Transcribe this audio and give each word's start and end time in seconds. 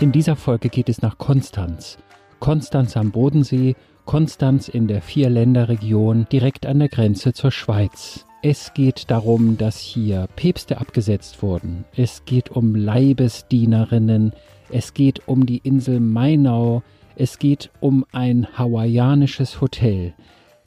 In 0.00 0.12
dieser 0.12 0.36
Folge 0.36 0.68
geht 0.68 0.88
es 0.88 1.02
nach 1.02 1.18
Konstanz. 1.18 1.98
Konstanz 2.38 2.96
am 2.96 3.10
Bodensee, 3.10 3.74
Konstanz 4.04 4.68
in 4.68 4.86
der 4.86 5.02
Vierländerregion 5.02 6.26
direkt 6.30 6.66
an 6.66 6.78
der 6.78 6.88
Grenze 6.88 7.32
zur 7.32 7.50
Schweiz. 7.50 8.24
Es 8.40 8.72
geht 8.74 9.10
darum, 9.10 9.58
dass 9.58 9.80
hier 9.80 10.28
Päpste 10.36 10.78
abgesetzt 10.78 11.42
wurden. 11.42 11.84
Es 11.96 12.24
geht 12.24 12.50
um 12.50 12.76
Leibesdienerinnen. 12.76 14.34
Es 14.70 14.94
geht 14.94 15.26
um 15.26 15.46
die 15.46 15.58
Insel 15.58 15.98
Mainau. 15.98 16.84
Es 17.16 17.40
geht 17.40 17.70
um 17.80 18.06
ein 18.12 18.46
hawaiianisches 18.56 19.60
Hotel. 19.60 20.14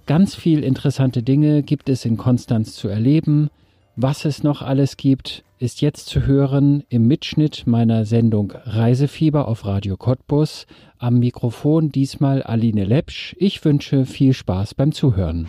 Ganz 0.07 0.35
viel 0.35 0.61
interessante 0.61 1.23
Dinge 1.23 1.63
gibt 1.63 1.87
es 1.87 2.03
in 2.03 2.17
Konstanz 2.17 2.75
zu 2.75 2.89
erleben. 2.89 3.49
Was 3.95 4.25
es 4.25 4.43
noch 4.43 4.61
alles 4.61 4.97
gibt, 4.97 5.45
ist 5.61 5.81
jetzt 5.81 6.07
zu 6.07 6.25
hören 6.25 6.83
im 6.89 7.07
Mitschnitt 7.07 7.67
meiner 7.67 8.05
Sendung 8.05 8.51
Reisefieber 8.51 9.47
auf 9.47 9.63
Radio 9.63 9.95
Cottbus. 9.95 10.65
Am 10.97 11.19
Mikrofon 11.19 11.91
diesmal 11.91 12.41
Aline 12.41 12.83
Lepsch. 12.83 13.35
Ich 13.37 13.63
wünsche 13.63 14.07
viel 14.07 14.33
Spaß 14.33 14.73
beim 14.73 14.91
Zuhören. 14.91 15.47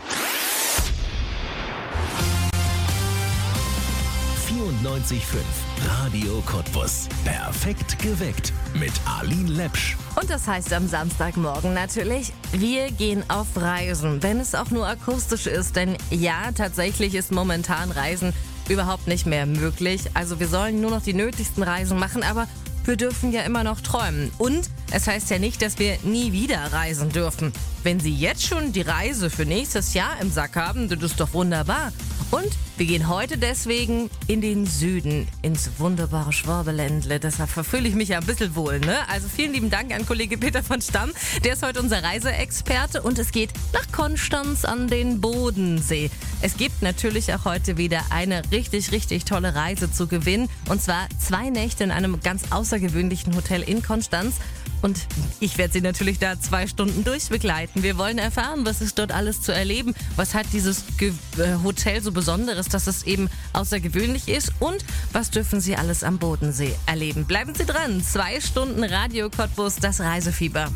94.5 4.82 5.40
Radio 5.86 6.42
Cottbus. 6.44 7.08
Perfekt 7.24 7.98
geweckt 7.98 8.52
mit 8.74 8.92
Aline 9.06 9.50
Lepsch. 9.50 9.96
Und 10.20 10.28
das 10.28 10.46
heißt 10.46 10.74
am 10.74 10.86
Samstagmorgen 10.88 11.72
natürlich, 11.72 12.34
wir 12.52 12.90
gehen 12.90 13.24
auf 13.28 13.46
Reisen, 13.56 14.22
wenn 14.22 14.40
es 14.40 14.54
auch 14.54 14.70
nur 14.70 14.86
akustisch 14.86 15.46
ist. 15.46 15.76
Denn 15.76 15.96
ja, 16.10 16.52
tatsächlich 16.54 17.14
ist 17.14 17.32
momentan 17.32 17.90
Reisen 17.90 18.34
überhaupt 18.68 19.06
nicht 19.06 19.26
mehr 19.26 19.46
möglich. 19.46 20.02
Also 20.14 20.40
wir 20.40 20.48
sollen 20.48 20.80
nur 20.80 20.90
noch 20.90 21.02
die 21.02 21.14
nötigsten 21.14 21.62
Reisen 21.62 21.98
machen, 21.98 22.22
aber 22.22 22.48
wir 22.84 22.96
dürfen 22.96 23.32
ja 23.32 23.42
immer 23.42 23.64
noch 23.64 23.80
träumen. 23.80 24.30
Und 24.38 24.68
es 24.92 25.06
heißt 25.06 25.30
ja 25.30 25.38
nicht, 25.38 25.62
dass 25.62 25.78
wir 25.78 25.98
nie 26.02 26.32
wieder 26.32 26.72
reisen 26.72 27.10
dürfen. 27.10 27.52
Wenn 27.82 27.98
Sie 27.98 28.14
jetzt 28.14 28.46
schon 28.46 28.72
die 28.72 28.82
Reise 28.82 29.30
für 29.30 29.44
nächstes 29.44 29.94
Jahr 29.94 30.20
im 30.20 30.30
Sack 30.30 30.56
haben, 30.56 30.88
das 30.88 31.02
ist 31.02 31.18
doch 31.18 31.32
wunderbar. 31.32 31.92
Und 32.30 32.50
wir 32.78 32.86
gehen 32.86 33.08
heute 33.08 33.36
deswegen 33.36 34.08
in 34.26 34.40
den 34.40 34.66
Süden, 34.66 35.28
ins 35.42 35.70
wunderbare 35.78 36.32
Schwabeländle. 36.32 37.20
Deshalb 37.20 37.50
verfühle 37.50 37.88
ich 37.88 37.94
mich 37.94 38.10
ja 38.10 38.18
ein 38.18 38.26
bisschen 38.26 38.54
wohl. 38.54 38.80
Ne? 38.80 38.96
Also 39.08 39.28
vielen 39.28 39.52
lieben 39.52 39.70
Dank 39.70 39.94
an 39.94 40.06
Kollege 40.06 40.38
Peter 40.38 40.62
von 40.62 40.80
Stamm. 40.80 41.12
Der 41.44 41.54
ist 41.54 41.62
heute 41.62 41.80
unser 41.80 42.02
Reiseexperte 42.02 43.02
und 43.02 43.18
es 43.18 43.32
geht 43.32 43.50
nach 43.72 43.90
Konstanz 43.92 44.64
an 44.64 44.88
den 44.88 45.20
Bodensee. 45.20 46.10
Es 46.40 46.56
gibt 46.56 46.82
natürlich 46.82 47.32
auch 47.34 47.44
heute 47.44 47.76
wieder 47.76 48.00
eine 48.10 48.42
richtig, 48.50 48.92
richtig 48.92 49.24
tolle 49.24 49.54
Reise 49.54 49.92
zu 49.92 50.06
gewinnen. 50.06 50.48
Und 50.68 50.82
zwar 50.82 51.08
zwei 51.18 51.50
Nächte 51.50 51.84
in 51.84 51.90
einem 51.90 52.20
ganz 52.20 52.44
außergewöhnlichen 52.50 53.36
Hotel 53.36 53.62
in 53.62 53.82
Konstanz. 53.82 54.36
Und 54.82 55.06
ich 55.40 55.58
werde 55.58 55.72
Sie 55.72 55.80
natürlich 55.80 56.18
da 56.18 56.38
zwei 56.38 56.66
Stunden 56.66 57.04
durchbegleiten. 57.04 57.82
Wir 57.82 57.96
wollen 57.96 58.18
erfahren, 58.18 58.66
was 58.66 58.80
ist 58.80 58.98
dort 58.98 59.12
alles 59.12 59.40
zu 59.40 59.52
erleben. 59.52 59.94
Was 60.16 60.34
hat 60.34 60.46
dieses 60.52 60.84
Ge 60.98 61.12
äh, 61.38 61.62
Hotel 61.62 62.02
so 62.02 62.12
Besonderes, 62.12 62.68
dass 62.68 62.88
es 62.88 63.04
eben 63.04 63.30
außergewöhnlich 63.52 64.28
ist? 64.28 64.52
Und 64.58 64.84
was 65.12 65.30
dürfen 65.30 65.60
Sie 65.60 65.76
alles 65.76 66.04
am 66.04 66.18
Bodensee 66.18 66.74
erleben? 66.86 67.24
Bleiben 67.24 67.54
Sie 67.54 67.64
dran. 67.64 68.02
Zwei 68.02 68.40
Stunden 68.40 68.82
Radio 68.84 69.30
Cottbus, 69.30 69.76
das 69.76 70.00
Reisefieber. 70.00 70.68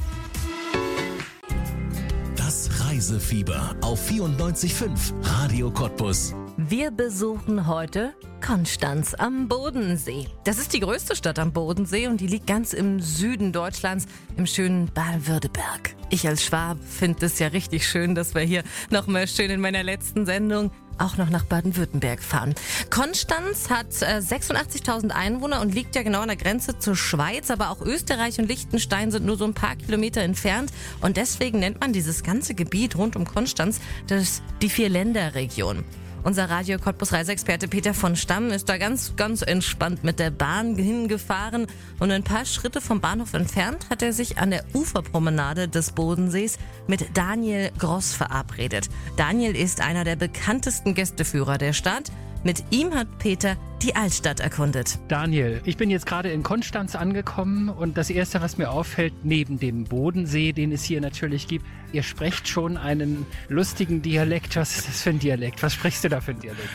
Das 2.36 2.70
Reisefieber 2.80 3.74
auf 3.80 4.08
94.5 4.08 5.12
Radio 5.22 5.70
Cottbus. 5.70 6.32
Wir 6.58 6.90
besuchen 6.90 7.66
heute 7.66 8.14
Konstanz 8.40 9.12
am 9.12 9.46
Bodensee. 9.46 10.26
Das 10.44 10.56
ist 10.56 10.72
die 10.72 10.80
größte 10.80 11.14
Stadt 11.14 11.38
am 11.38 11.52
Bodensee 11.52 12.06
und 12.06 12.18
die 12.18 12.26
liegt 12.26 12.46
ganz 12.46 12.72
im 12.72 12.98
Süden 12.98 13.52
Deutschlands, 13.52 14.06
im 14.38 14.46
schönen 14.46 14.86
Baden-Württemberg. 14.86 15.94
Ich 16.08 16.26
als 16.26 16.42
Schwab 16.42 16.78
finde 16.82 17.26
es 17.26 17.38
ja 17.38 17.48
richtig 17.48 17.86
schön, 17.86 18.14
dass 18.14 18.34
wir 18.34 18.40
hier 18.40 18.62
nochmal 18.88 19.28
schön 19.28 19.50
in 19.50 19.60
meiner 19.60 19.82
letzten 19.82 20.24
Sendung 20.24 20.70
auch 20.96 21.18
noch 21.18 21.28
nach 21.28 21.44
Baden-Württemberg 21.44 22.22
fahren. 22.22 22.54
Konstanz 22.88 23.68
hat 23.68 23.88
äh, 24.00 24.16
86.000 24.16 25.10
Einwohner 25.10 25.60
und 25.60 25.74
liegt 25.74 25.94
ja 25.94 26.02
genau 26.02 26.20
an 26.20 26.28
der 26.28 26.38
Grenze 26.38 26.78
zur 26.78 26.96
Schweiz, 26.96 27.50
aber 27.50 27.68
auch 27.68 27.82
Österreich 27.82 28.38
und 28.38 28.48
Liechtenstein 28.48 29.10
sind 29.10 29.26
nur 29.26 29.36
so 29.36 29.44
ein 29.44 29.52
paar 29.52 29.76
Kilometer 29.76 30.22
entfernt 30.22 30.72
und 31.02 31.18
deswegen 31.18 31.58
nennt 31.58 31.82
man 31.82 31.92
dieses 31.92 32.22
ganze 32.22 32.54
Gebiet 32.54 32.96
rund 32.96 33.14
um 33.14 33.26
Konstanz 33.26 33.78
das 34.06 34.40
die 34.62 34.70
Vier-Länder-Region. 34.70 35.84
Unser 36.26 36.50
Radio 36.50 36.80
Cottbus 36.80 37.12
Reiseexperte 37.12 37.68
Peter 37.68 37.94
von 37.94 38.16
Stamm 38.16 38.50
ist 38.50 38.68
da 38.68 38.78
ganz, 38.78 39.14
ganz 39.14 39.42
entspannt 39.42 40.02
mit 40.02 40.18
der 40.18 40.30
Bahn 40.32 40.74
hingefahren 40.74 41.68
und 42.00 42.10
ein 42.10 42.24
paar 42.24 42.44
Schritte 42.44 42.80
vom 42.80 43.00
Bahnhof 43.00 43.32
entfernt 43.34 43.88
hat 43.90 44.02
er 44.02 44.12
sich 44.12 44.36
an 44.36 44.50
der 44.50 44.64
Uferpromenade 44.74 45.68
des 45.68 45.92
Bodensees 45.92 46.58
mit 46.88 47.16
Daniel 47.16 47.70
Gross 47.78 48.12
verabredet. 48.12 48.88
Daniel 49.16 49.54
ist 49.54 49.80
einer 49.80 50.02
der 50.02 50.16
bekanntesten 50.16 50.94
Gästeführer 50.94 51.58
der 51.58 51.72
Stadt. 51.72 52.10
Mit 52.46 52.62
ihm 52.70 52.94
hat 52.94 53.08
Peter 53.18 53.56
die 53.82 53.96
Altstadt 53.96 54.38
erkundet. 54.38 55.00
Daniel, 55.08 55.60
ich 55.64 55.76
bin 55.76 55.90
jetzt 55.90 56.06
gerade 56.06 56.30
in 56.30 56.44
Konstanz 56.44 56.94
angekommen 56.94 57.68
und 57.68 57.96
das 57.96 58.08
Erste, 58.08 58.40
was 58.40 58.56
mir 58.56 58.70
auffällt, 58.70 59.12
neben 59.24 59.58
dem 59.58 59.82
Bodensee, 59.82 60.52
den 60.52 60.70
es 60.70 60.84
hier 60.84 61.00
natürlich 61.00 61.48
gibt, 61.48 61.66
ihr 61.92 62.04
sprecht 62.04 62.46
schon 62.46 62.76
einen 62.76 63.26
lustigen 63.48 64.00
Dialekt. 64.00 64.54
Was 64.54 64.78
ist 64.78 64.86
das 64.86 65.02
für 65.02 65.10
ein 65.10 65.18
Dialekt? 65.18 65.60
Was 65.60 65.74
sprichst 65.74 66.04
du 66.04 66.08
da 66.08 66.20
für 66.20 66.30
ein 66.30 66.38
Dialekt? 66.38 66.70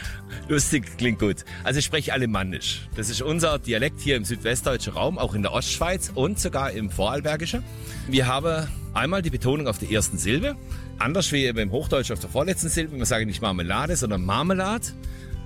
Lustig 0.49 0.97
klingt 0.97 1.19
gut. 1.19 1.45
Also 1.63 1.79
ich 1.79 1.85
spreche 1.85 2.11
Alemannisch. 2.11 2.89
Das 2.97 3.09
ist 3.09 3.21
unser 3.21 3.57
Dialekt 3.57 4.01
hier 4.01 4.17
im 4.17 4.25
südwestdeutschen 4.25 4.91
Raum, 4.91 5.17
auch 5.17 5.35
in 5.35 5.41
der 5.41 5.53
Ostschweiz 5.53 6.11
und 6.13 6.37
sogar 6.37 6.71
im 6.71 6.89
Vorarlbergischen. 6.89 7.63
Wir 8.09 8.27
haben 8.27 8.67
einmal 8.93 9.21
die 9.21 9.29
Betonung 9.29 9.67
auf 9.67 9.77
der 9.77 9.89
ersten 9.89 10.17
Silbe, 10.17 10.57
anders 10.99 11.31
wie 11.31 11.45
im 11.45 11.71
Hochdeutsch 11.71 12.11
auf 12.11 12.19
der 12.19 12.29
vorletzten 12.29 12.67
Silbe. 12.67 12.97
Wir 12.97 13.05
sagen 13.05 13.25
nicht 13.25 13.41
Marmelade, 13.41 13.95
sondern 13.95 14.25
Marmelade. 14.25 14.87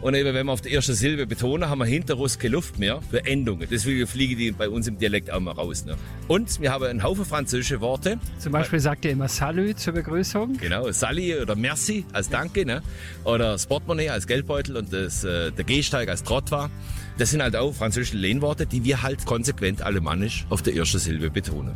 Und 0.02 0.14
eben, 0.14 0.34
wenn 0.34 0.46
wir 0.46 0.52
auf 0.52 0.62
der 0.62 0.72
ersten 0.72 0.94
Silbe 0.94 1.26
betonen, 1.26 1.70
haben 1.70 1.80
wir 1.80 1.86
hinter 1.86 2.18
uns 2.18 2.38
keine 2.38 2.54
Luft 2.54 2.78
mehr 2.78 3.02
für 3.10 3.26
Endungen. 3.26 3.68
Deswegen 3.70 4.06
fliegen 4.06 4.38
die 4.38 4.52
bei 4.52 4.70
uns 4.70 4.88
im 4.88 4.98
Dialekt 4.98 5.32
auch 5.32 5.40
mal 5.40 5.52
raus. 5.52 5.86
Ne? 5.86 5.96
Und 6.28 6.62
wir 6.62 6.72
haben 6.72 6.84
einen 6.86 7.04
Haufen 7.04 7.26
französische 7.26 7.82
Worte. 7.82 8.20
Zum 8.38 8.52
Beispiel 8.52 8.80
sagt 8.80 9.06
ihr 9.06 9.12
immer 9.12 9.28
Salut 9.28 9.80
zur 9.80 9.94
Begrüßung. 9.94 10.58
Genau, 10.58 10.92
Sally 10.92 11.36
oder 11.40 11.56
Merci 11.56 12.06
als 12.14 12.30
Danke. 12.30 12.66
Ne? 12.66 12.84
Oder 13.24 13.54
das 13.54 13.66
Portemonnaie 13.66 14.10
als 14.10 14.28
Geldbeutel 14.28 14.78
und 14.78 14.94
das, 14.94 15.24
äh, 15.24 15.52
der 15.52 15.64
Gehsteig 15.66 16.10
als 16.10 16.24
Trottoir. 16.24 16.70
Das 17.18 17.32
sind 17.32 17.42
halt 17.42 17.56
auch 17.56 17.74
französische 17.74 18.18
Lehnworte, 18.18 18.66
die 18.66 18.84
wir 18.84 19.02
halt 19.02 19.26
konsequent 19.26 19.82
alemannisch 19.82 20.46
auf 20.50 20.62
der 20.62 20.76
ersten 20.76 21.00
Silbe 21.00 21.30
betonen. 21.30 21.76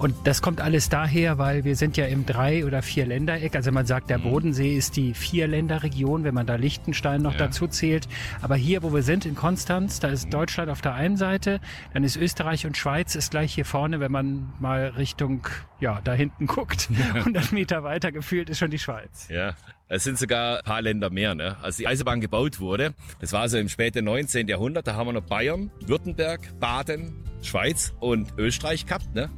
Und 0.00 0.14
das 0.24 0.40
kommt 0.40 0.62
alles 0.62 0.88
daher, 0.88 1.36
weil 1.36 1.64
wir 1.64 1.76
sind 1.76 1.98
ja 1.98 2.06
im 2.06 2.24
Drei- 2.24 2.64
oder 2.64 2.80
Vier-Ländereck. 2.80 3.54
Also 3.54 3.70
man 3.70 3.84
sagt, 3.84 4.08
der 4.08 4.16
Mhm. 4.16 4.22
Bodensee 4.22 4.74
ist 4.74 4.96
die 4.96 5.12
Vier-Länder-Region, 5.12 6.24
wenn 6.24 6.32
man 6.32 6.46
da 6.46 6.54
Liechtenstein 6.54 7.20
noch 7.20 7.34
Ja. 7.34 7.40
dazu 7.40 7.66
zählt. 7.66 8.08
Aber 8.40 8.56
hier, 8.56 8.82
wo 8.82 8.94
wir 8.94 9.02
sind, 9.02 9.26
in 9.26 9.34
Konstanz, 9.34 10.00
da 10.00 10.08
ist 10.08 10.32
Deutschland 10.32 10.70
auf 10.70 10.80
der 10.80 10.94
einen 10.94 11.18
Seite, 11.18 11.60
dann 11.92 12.02
ist 12.02 12.16
Österreich 12.16 12.64
und 12.66 12.78
Schweiz 12.78 13.14
ist 13.14 13.30
gleich 13.30 13.52
hier 13.54 13.66
vorne, 13.66 14.00
wenn 14.00 14.10
man 14.10 14.52
mal 14.58 14.86
Richtung, 14.96 15.46
ja, 15.80 16.00
da 16.02 16.14
hinten 16.14 16.46
guckt. 16.46 16.88
100 17.14 17.52
Meter 17.52 17.82
weiter 17.84 18.10
gefühlt 18.10 18.48
ist 18.48 18.58
schon 18.58 18.70
die 18.70 18.78
Schweiz. 18.78 19.28
Ja, 19.28 19.54
es 19.88 20.04
sind 20.04 20.18
sogar 20.18 20.58
ein 20.60 20.64
paar 20.64 20.80
Länder 20.80 21.10
mehr. 21.10 21.34
Ne? 21.34 21.56
Als 21.60 21.76
die 21.76 21.86
Eisenbahn 21.86 22.22
gebaut 22.22 22.58
wurde, 22.58 22.94
das 23.20 23.34
war 23.34 23.46
so 23.50 23.58
im 23.58 23.68
späten 23.68 24.06
19. 24.06 24.48
Jahrhundert, 24.48 24.86
da 24.86 24.94
haben 24.94 25.08
wir 25.08 25.12
noch 25.12 25.26
Bayern, 25.26 25.70
Württemberg, 25.84 26.40
Baden, 26.58 27.24
Schweiz 27.42 27.92
und 28.00 28.32
Österreich 28.38 28.86
gehabt. 28.86 29.14
Ne? 29.14 29.28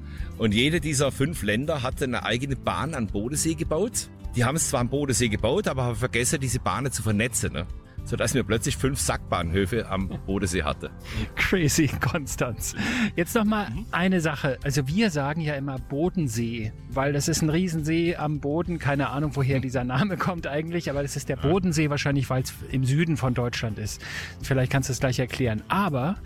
Und 0.43 0.55
jede 0.55 0.81
dieser 0.81 1.13
fünf 1.13 1.45
Länder 1.45 1.85
hatte 1.85 2.03
eine 2.03 2.25
eigene 2.25 2.57
Bahn 2.57 2.95
an 2.95 3.07
Bodensee 3.07 3.55
gebaut. 3.55 4.09
Die 4.35 4.45
haben 4.45 4.57
es 4.57 4.71
zwar 4.71 4.81
am 4.81 4.89
Bodensee 4.89 5.29
gebaut, 5.29 5.69
aber 5.69 5.85
haben 5.85 5.95
vergessen, 5.95 6.41
diese 6.41 6.59
Bahnen 6.59 6.91
zu 6.91 7.05
vernetzen. 7.05 7.53
Ne? 7.53 7.65
Sodass 8.05 8.35
wir 8.35 8.43
plötzlich 8.43 8.77
fünf 8.77 9.01
Sackbahnhöfe 9.01 9.89
am 9.89 10.09
Bodensee 10.27 10.63
hatten. 10.63 10.91
Crazy, 11.37 11.89
Konstanz. 11.89 12.75
Jetzt 13.17 13.35
noch 13.35 13.45
mal 13.45 13.69
eine 13.91 14.21
Sache. 14.21 14.59
Also 14.65 14.87
wir 14.89 15.11
sagen 15.11 15.41
ja 15.41 15.55
immer 15.55 15.79
Bodensee, 15.79 16.73
weil 16.91 17.13
das 17.13 17.29
ist 17.29 17.43
ein 17.43 17.51
Riesensee 17.51 18.17
am 18.17 18.41
Boden. 18.41 18.79
Keine 18.79 19.11
Ahnung, 19.11 19.33
woher 19.35 19.61
dieser 19.61 19.85
Name 19.85 20.17
kommt 20.17 20.47
eigentlich, 20.47 20.91
aber 20.91 21.03
das 21.03 21.17
ist 21.17 21.29
der 21.29 21.37
Bodensee 21.37 21.91
wahrscheinlich, 21.91 22.29
weil 22.29 22.43
es 22.43 22.53
im 22.71 22.85
Süden 22.85 23.17
von 23.17 23.35
Deutschland 23.35 23.79
ist. 23.79 24.03
Vielleicht 24.43 24.73
kannst 24.73 24.89
du 24.89 24.93
es 24.93 25.01
gleich 25.01 25.19
erklären. 25.19 25.63
Aber 25.69 26.17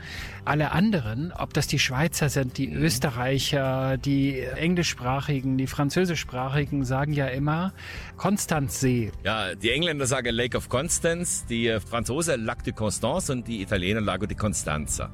alle 0.45 0.73
anderen, 0.73 1.33
ob 1.33 1.53
das 1.55 1.67
die 1.67 1.79
Schweizer 1.79 2.29
sind, 2.29 2.57
die 2.59 2.73
Österreicher, 2.73 3.99
die 3.99 4.41
englischsprachigen, 4.41 5.59
die 5.59 5.67
französischsprachigen, 5.67 6.85
sagen 6.85 7.13
ja 7.13 7.27
immer 7.27 7.73
Konstanzsee. 8.17 9.13
Ja, 9.25 9.55
die 9.55 9.71
Engländer 9.71 10.07
sagen 10.07 10.33
Lake 10.35 10.57
of 10.57 10.69
Constance, 10.69 11.45
die 11.49 11.66
Franzosen 11.81 12.45
Lac 12.45 12.65
de 12.65 12.73
Constance 12.73 13.33
und 13.33 13.47
die 13.47 13.63
Italiener 13.63 14.01
Lago 14.01 14.27
di 14.27 14.35
Constanza. 14.35 15.11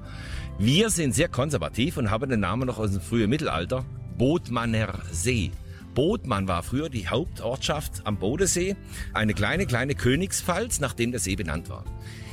Wir 0.58 0.90
sind 0.90 1.14
sehr 1.14 1.28
konservativ 1.28 1.96
und 1.96 2.10
haben 2.10 2.30
den 2.30 2.40
Namen 2.40 2.66
noch 2.66 2.78
aus 2.78 2.92
dem 2.92 3.00
frühen 3.00 3.30
Mittelalter, 3.30 3.84
Bodmanner 4.16 5.00
See. 5.10 5.50
Bodmann 5.94 6.48
war 6.48 6.62
früher 6.62 6.88
die 6.88 7.08
Hauptortschaft 7.08 8.02
am 8.04 8.18
Bodensee, 8.18 8.76
eine 9.14 9.34
kleine, 9.34 9.66
kleine 9.66 9.94
Königspfalz, 9.94 10.80
nachdem 10.80 11.10
der 11.10 11.20
See 11.20 11.36
benannt 11.36 11.68
war. 11.68 11.84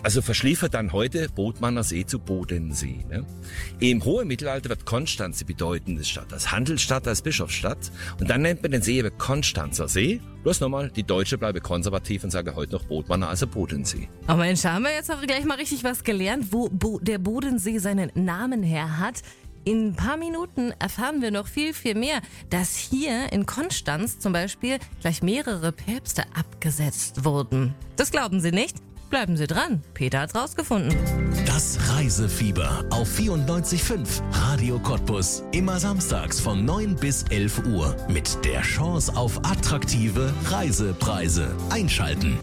Also 0.02 0.22
verschliefert 0.22 0.74
dann 0.74 0.94
heute 0.94 1.28
Bodmanner 1.30 1.84
See 1.84 2.06
zu 2.06 2.20
Bodensee. 2.20 3.06
Ne? 3.10 3.26
Im 3.80 4.04
hohen 4.06 4.28
Mittelalter 4.28 4.70
wird 4.70 4.86
Konstanz 4.86 5.40
die 5.40 5.46
bedeutende 5.46 6.06
Stadt, 6.06 6.32
als 6.32 6.52
Handelsstadt, 6.52 7.08
als 7.08 7.22
Bischofsstadt. 7.22 7.92
Und 8.20 8.30
dann 8.30 8.42
nennt 8.42 8.62
man 8.62 8.72
den 8.72 8.82
See 8.82 8.98
eben 8.98 9.18
Konstanzer 9.18 9.90
See. 9.90 10.22
Bloß 10.44 10.62
nochmal, 10.62 10.90
die 10.90 11.04
Deutsche 11.04 11.38
bleibe 11.38 11.60
konservativ 11.60 12.24
und 12.24 12.32
sage 12.32 12.56
heute 12.56 12.74
noch 12.74 12.86
Bodmanner, 12.86 13.28
also 13.28 13.46
Bodensee. 13.46 14.08
Oh 14.30 14.36
Mensch, 14.36 14.64
haben 14.64 14.84
wir 14.84 14.94
jetzt 14.94 15.12
auch 15.12 15.22
gleich 15.22 15.44
mal 15.44 15.58
richtig 15.58 15.84
was 15.84 16.06
gelernt, 16.06 16.48
wo 16.52 16.70
Bo 16.70 17.00
der 17.00 17.18
Bodensee 17.18 17.80
seinen 17.80 18.10
Namen 18.16 18.64
her 18.64 19.00
hat. 19.00 19.22
In 19.70 19.90
ein 19.90 19.96
paar 19.96 20.18
Minuten 20.18 20.74
erfahren 20.80 21.22
wir 21.22 21.30
noch 21.30 21.46
viel, 21.46 21.76
viel 21.76 21.94
mehr, 21.94 22.22
dass 22.50 22.76
hier 22.76 23.32
in 23.32 23.46
Konstanz 23.46 24.18
zum 24.18 24.34
Beispiel 24.34 24.80
gleich 25.00 25.22
mehrere 25.22 25.72
Päpste 25.72 26.24
abgesetzt 26.34 27.24
wurden. 27.24 27.76
Das 27.96 28.10
glauben 28.10 28.42
Sie 28.42 28.50
nicht? 28.50 28.78
Bleiben 29.12 29.38
Sie 29.38 29.46
dran, 29.46 29.84
Peter 29.94 30.22
hat's 30.22 30.34
rausgefunden. 30.34 30.98
Das 31.46 31.78
Reisefieber 31.92 32.84
auf 32.90 33.08
94.5 33.16 34.24
Radio 34.32 34.80
Cottbus. 34.80 35.44
Immer 35.52 35.80
samstags 35.80 36.40
von 36.40 36.66
9 36.66 36.96
bis 36.96 37.22
11 37.30 37.68
Uhr. 37.68 37.96
Mit 38.08 38.44
der 38.44 38.62
Chance 38.62 39.16
auf 39.16 39.38
attraktive 39.46 40.34
Reisepreise. 40.46 41.56
Einschalten. 41.70 42.40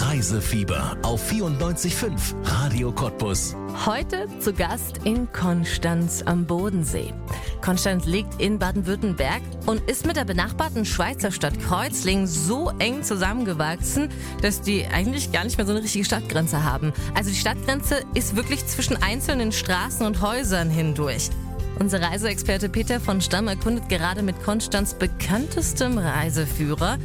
Reisefieber 0.00 0.96
auf 1.02 1.30
94.5 1.30 2.34
Radio 2.42 2.90
Cottbus. 2.90 3.54
Heute 3.86 4.26
zu 4.40 4.52
Gast 4.52 4.98
in 5.04 5.30
Konstanz 5.32 6.22
am 6.26 6.46
Bodensee. 6.46 7.12
Konstanz 7.60 8.04
liegt 8.04 8.40
in 8.40 8.58
Baden-Württemberg 8.58 9.40
und 9.66 9.88
ist 9.88 10.04
mit 10.06 10.16
der 10.16 10.24
benachbarten 10.24 10.84
Schweizer 10.84 11.30
Stadt 11.30 11.60
Kreuzlingen 11.60 12.26
so 12.26 12.72
eng 12.80 13.04
zusammengewachsen, 13.04 14.08
dass 14.42 14.60
die 14.60 14.84
eigentlich 14.86 15.30
gar 15.30 15.44
nicht 15.44 15.58
mehr 15.58 15.66
so 15.66 15.72
eine 15.72 15.82
richtige 15.82 16.04
Stadtgrenze 16.04 16.64
haben. 16.64 16.92
Also 17.14 17.30
die 17.30 17.36
Stadtgrenze 17.36 18.02
ist 18.14 18.34
wirklich 18.34 18.66
zwischen 18.66 19.00
einzelnen 19.00 19.52
Straßen 19.52 20.04
und 20.04 20.20
Häusern 20.20 20.70
hindurch. 20.70 21.30
Unser 21.78 22.02
Reiseexperte 22.02 22.68
Peter 22.68 23.00
von 23.00 23.20
Stamm 23.20 23.48
erkundet 23.48 23.88
gerade 23.88 24.22
mit 24.22 24.42
Konstanz 24.42 24.94
bekanntestem 24.94 25.98
Reiseführer, 25.98 26.98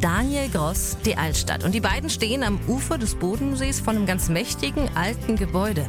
Daniel 0.00 0.48
Gross 0.50 0.96
die 1.04 1.16
Altstadt. 1.16 1.64
Und 1.64 1.74
die 1.74 1.80
beiden 1.80 2.10
stehen 2.10 2.42
am 2.42 2.60
Ufer 2.68 2.98
des 2.98 3.14
Bodensees 3.14 3.80
vor 3.80 3.94
einem 3.94 4.06
ganz 4.06 4.28
mächtigen 4.28 4.88
alten 4.94 5.36
Gebäude. 5.36 5.88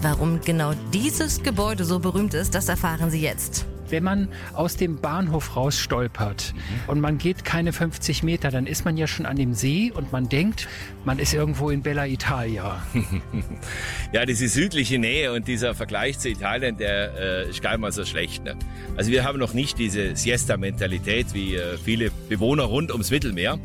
Warum 0.00 0.40
genau 0.40 0.72
dieses 0.92 1.42
Gebäude 1.42 1.84
so 1.84 1.98
berühmt 1.98 2.34
ist, 2.34 2.54
das 2.54 2.68
erfahren 2.68 3.10
Sie 3.10 3.20
jetzt. 3.20 3.66
Wenn 3.90 4.04
man 4.04 4.28
aus 4.54 4.76
dem 4.76 5.00
Bahnhof 5.00 5.56
rausstolpert 5.56 6.54
und 6.86 7.00
man 7.00 7.18
geht 7.18 7.44
keine 7.44 7.72
50 7.72 8.22
Meter, 8.22 8.50
dann 8.50 8.66
ist 8.66 8.84
man 8.84 8.96
ja 8.96 9.06
schon 9.06 9.26
an 9.26 9.36
dem 9.36 9.54
See 9.54 9.92
und 9.94 10.12
man 10.12 10.28
denkt, 10.28 10.68
man 11.04 11.18
ist 11.18 11.32
irgendwo 11.34 11.70
in 11.70 11.82
Bella 11.82 12.06
Italia. 12.06 12.82
Ja, 14.12 14.24
diese 14.24 14.48
südliche 14.48 14.98
Nähe 14.98 15.32
und 15.34 15.46
dieser 15.48 15.74
Vergleich 15.74 16.18
zu 16.18 16.30
Italien, 16.30 16.78
der 16.78 17.44
äh, 17.46 17.50
ist 17.50 17.60
gar 17.60 17.72
nicht 17.72 17.80
mal 17.80 17.92
so 17.92 18.06
schlecht. 18.06 18.42
Ne? 18.42 18.56
Also 18.96 19.10
wir 19.10 19.22
haben 19.22 19.38
noch 19.38 19.52
nicht 19.52 19.78
diese 19.78 20.16
Siesta-Mentalität 20.16 21.34
wie 21.34 21.56
äh, 21.56 21.76
viele 21.76 22.10
Bewohner 22.28 22.64
rund 22.64 22.90
ums 22.90 23.10
Mittelmeer, 23.10 23.58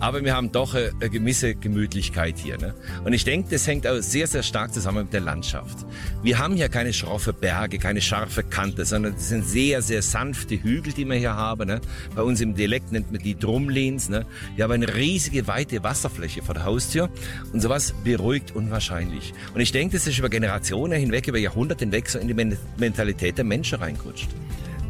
aber 0.00 0.24
wir 0.24 0.34
haben 0.34 0.50
doch 0.50 0.74
äh, 0.74 0.90
eine 0.98 1.10
gewisse 1.10 1.54
Gemütlichkeit 1.54 2.38
hier. 2.38 2.56
Ne? 2.56 2.74
Und 3.04 3.12
ich 3.12 3.24
denke, 3.24 3.50
das 3.50 3.66
hängt 3.66 3.86
auch 3.86 4.00
sehr, 4.00 4.26
sehr 4.26 4.42
stark 4.42 4.72
zusammen 4.72 5.04
mit 5.04 5.12
der 5.12 5.20
Landschaft. 5.20 5.76
Wir 6.22 6.38
haben 6.38 6.54
hier 6.54 6.70
keine 6.70 6.94
schroffe 6.94 7.34
Berge, 7.34 7.78
keine 7.78 8.00
scharfe 8.00 8.42
Kante, 8.42 8.86
sondern 8.86 9.14
das 9.14 9.28
sind 9.28 9.44
sehr, 9.46 9.69
sehr 9.78 10.02
sanfte 10.02 10.62
Hügel, 10.62 10.92
die 10.92 11.04
wir 11.04 11.16
hier 11.16 11.34
haben. 11.34 11.68
Ne? 11.68 11.80
Bei 12.14 12.22
uns 12.22 12.40
im 12.40 12.54
Dialekt 12.54 12.92
nennt 12.92 13.12
man 13.12 13.22
die 13.22 13.38
Drumlins. 13.38 14.08
Ne? 14.08 14.26
Wir 14.56 14.64
haben 14.64 14.72
eine 14.72 14.94
riesige, 14.94 15.46
weite 15.46 15.82
Wasserfläche 15.82 16.42
vor 16.42 16.54
der 16.54 16.64
Haustür 16.64 17.08
und 17.52 17.60
sowas 17.60 17.94
beruhigt 18.04 18.54
unwahrscheinlich. 18.54 19.32
Und 19.54 19.60
ich 19.60 19.72
denke, 19.72 19.96
das 19.96 20.06
ist 20.06 20.18
über 20.18 20.28
Generationen 20.28 20.98
hinweg, 20.98 21.28
über 21.28 21.38
Jahrhunderte 21.38 21.84
hinweg 21.84 22.08
so 22.08 22.18
in 22.18 22.28
die 22.28 22.34
Men 22.34 22.56
Mentalität 22.76 23.38
der 23.38 23.44
Menschen 23.44 23.78
reingerutscht. 23.78 24.28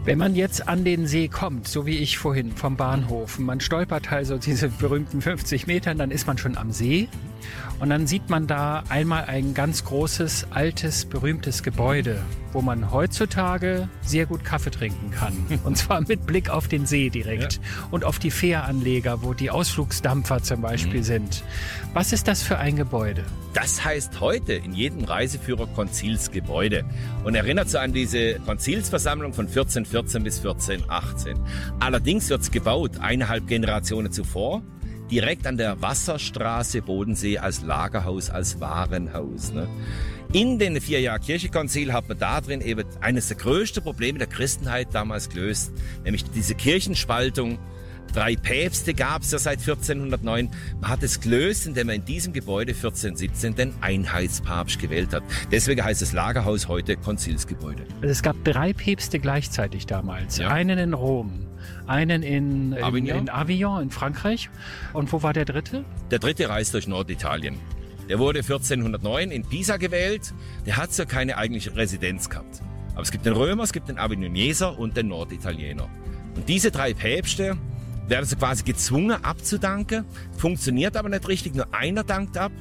Wenn 0.05 0.17
man 0.17 0.35
jetzt 0.35 0.67
an 0.67 0.83
den 0.83 1.07
See 1.07 1.29
kommt, 1.29 1.69
so 1.69 1.85
wie 1.85 1.99
ich 1.99 2.17
vorhin 2.17 2.53
vom 2.53 2.75
Bahnhof, 2.75 3.39
man 3.39 3.61
stolpert 3.61 4.11
also 4.11 4.39
diese 4.39 4.71
berühmten 4.71 5.21
50 5.21 5.67
Metern, 5.67 5.99
dann 5.99 6.11
ist 6.11 6.27
man 6.27 6.39
schon 6.39 6.57
am 6.57 6.73
See 6.73 7.07
und 7.81 7.89
dann 7.89 8.07
sieht 8.07 8.29
man 8.29 8.47
da 8.47 8.85
einmal 8.91 9.25
ein 9.25 9.55
ganz 9.55 9.85
großes, 9.87 10.49
altes, 10.51 11.07
berühmtes 11.07 11.63
Gebäude, 11.63 12.23
wo 12.53 12.61
man 12.61 12.93
heutzutage 12.93 13.89
sehr 14.03 14.27
gut 14.27 14.45
Kaffee 14.45 14.71
trinken 14.71 15.11
kann. 15.11 15.33
Und 15.65 15.79
zwar 15.79 16.03
mit 16.03 16.27
Blick 16.27 16.51
auf 16.51 16.69
den 16.69 16.85
See 16.85 17.09
direkt 17.11 17.61
und 17.91 18.05
auf 18.05 18.19
die 18.19 18.31
Fähranleger, 18.31 19.23
wo 19.23 19.35
die 19.35 19.51
Ausflugsdampfer 19.51 20.43
zum 20.43 20.61
Beispiel 20.61 21.03
sind. 21.03 21.43
Was 21.95 22.13
ist 22.13 22.29
das 22.29 22.43
für 22.43 22.59
ein 22.59 22.77
Gebäude? 22.77 23.25
Das 23.55 23.85
heißt 23.85 24.21
heute 24.21 24.53
in 24.53 24.73
jedem 24.73 25.05
Reiseführer 25.05 25.67
Konzilsgebäude 25.67 26.85
und 27.25 27.35
erinnert 27.35 27.71
so 27.71 27.79
an 27.79 27.93
diese 27.93 28.35
Konzilsversammlung 28.41 29.33
von 29.33 29.47
1414 29.47 30.23
bis 30.23 30.39
1418. 30.39 31.39
Allerdings 31.81 32.29
wird's 32.29 32.51
gebaut 32.51 32.93
eineinhalb 33.01 33.47
Generationen 33.47 34.13
zuvor, 34.13 34.63
direkt 35.11 35.47
an 35.47 35.57
der 35.57 35.81
Wasserstraße 35.83 36.83
Bodensee 36.83 37.39
als 37.39 37.63
Lagerhaus, 37.63 38.31
als 38.31 38.61
Warenhaus. 38.61 39.53
Ne? 39.53 39.69
In 40.33 40.59
den 40.59 40.81
vier 40.81 41.01
Jahren 41.01 41.21
Kirchekonzil 41.21 41.93
hat 41.93 42.09
man 42.09 42.19
da 42.19 42.41
drin 42.41 42.61
eben 42.61 42.85
eines 43.01 43.29
der 43.29 43.37
größten 43.37 43.83
Probleme 43.83 44.19
der 44.19 44.29
Christenheit 44.29 44.89
damals 44.93 45.29
gelöst, 45.29 45.73
nämlich 46.05 46.25
diese 46.31 46.55
Kirchenspaltung 46.55 47.59
Drei 48.13 48.35
Päpste 48.35 48.93
gab 48.93 49.23
es 49.23 49.31
ja 49.31 49.39
seit 49.39 49.61
1409. 49.61 50.51
Man 50.81 50.91
hat 50.91 51.03
es 51.03 51.21
gelöst, 51.21 51.67
indem 51.67 51.87
man 51.87 51.97
in 51.97 52.05
diesem 52.05 52.33
Gebäude 52.33 52.73
1417 52.73 53.55
den 53.55 53.75
Einheitspapst 53.81 54.81
gewählt 54.81 55.15
hat. 55.15 55.23
Deswegen 55.53 55.85
heißt 55.85 56.03
das 56.03 56.13
Lagerhaus 56.13 56.67
heute 56.67 56.97
Konzilsgebäude. 56.97 57.85
Also 57.97 58.09
es 58.09 58.23
gab 58.23 58.43
drei 58.45 58.73
Päpste 58.73 59.21
gleichzeitig 59.21 59.87
damals. 59.87 60.39
Ja. 60.39 60.49
Einen 60.49 60.79
in 60.79 60.95
Rom, 60.95 61.47
einen 61.87 62.23
in, 62.23 62.73
in, 62.73 62.83
Avignon. 62.83 63.19
in 63.19 63.29
Avignon 63.29 63.83
in 63.83 63.91
Frankreich. 63.91 64.51
Und 64.93 65.13
wo 65.13 65.23
war 65.23 65.33
der 65.33 65.45
dritte? 65.45 65.85
Der 66.11 66.19
dritte 66.19 66.49
reist 66.49 66.75
durch 66.75 66.87
Norditalien. 66.87 67.59
Der 68.09 68.19
wurde 68.19 68.41
1409 68.41 69.31
in 69.31 69.45
Pisa 69.45 69.77
gewählt. 69.77 70.35
Der 70.67 70.77
hat 70.77 70.93
so 70.93 71.07
keine 71.07 71.37
eigentliche 71.37 71.77
Residenz 71.77 72.29
gehabt. 72.29 72.61
Aber 72.95 73.03
es 73.03 73.13
gibt 73.13 73.25
den 73.25 73.35
Römer, 73.35 73.63
es 73.63 73.73
gibt 73.73 73.89
den 73.89 73.99
Avignoneser 73.99 74.79
und 74.79 74.97
den 74.97 75.09
Norditaliener. 75.09 75.89
Und 76.35 76.49
diese 76.49 76.71
drei 76.71 76.93
Päpste 76.93 77.57
werden 78.09 78.27
so 78.27 78.37
quasi 78.37 78.65
gezwungen 78.65 79.25
abzudanken. 79.25 80.05
Funktioniert 80.37 80.97
aber 80.97 81.09
nicht 81.09 81.29
richtig. 81.29 81.55
Nur 81.55 81.73
einer 81.73 82.05
dankt 82.05 82.37
ab. 82.37 82.53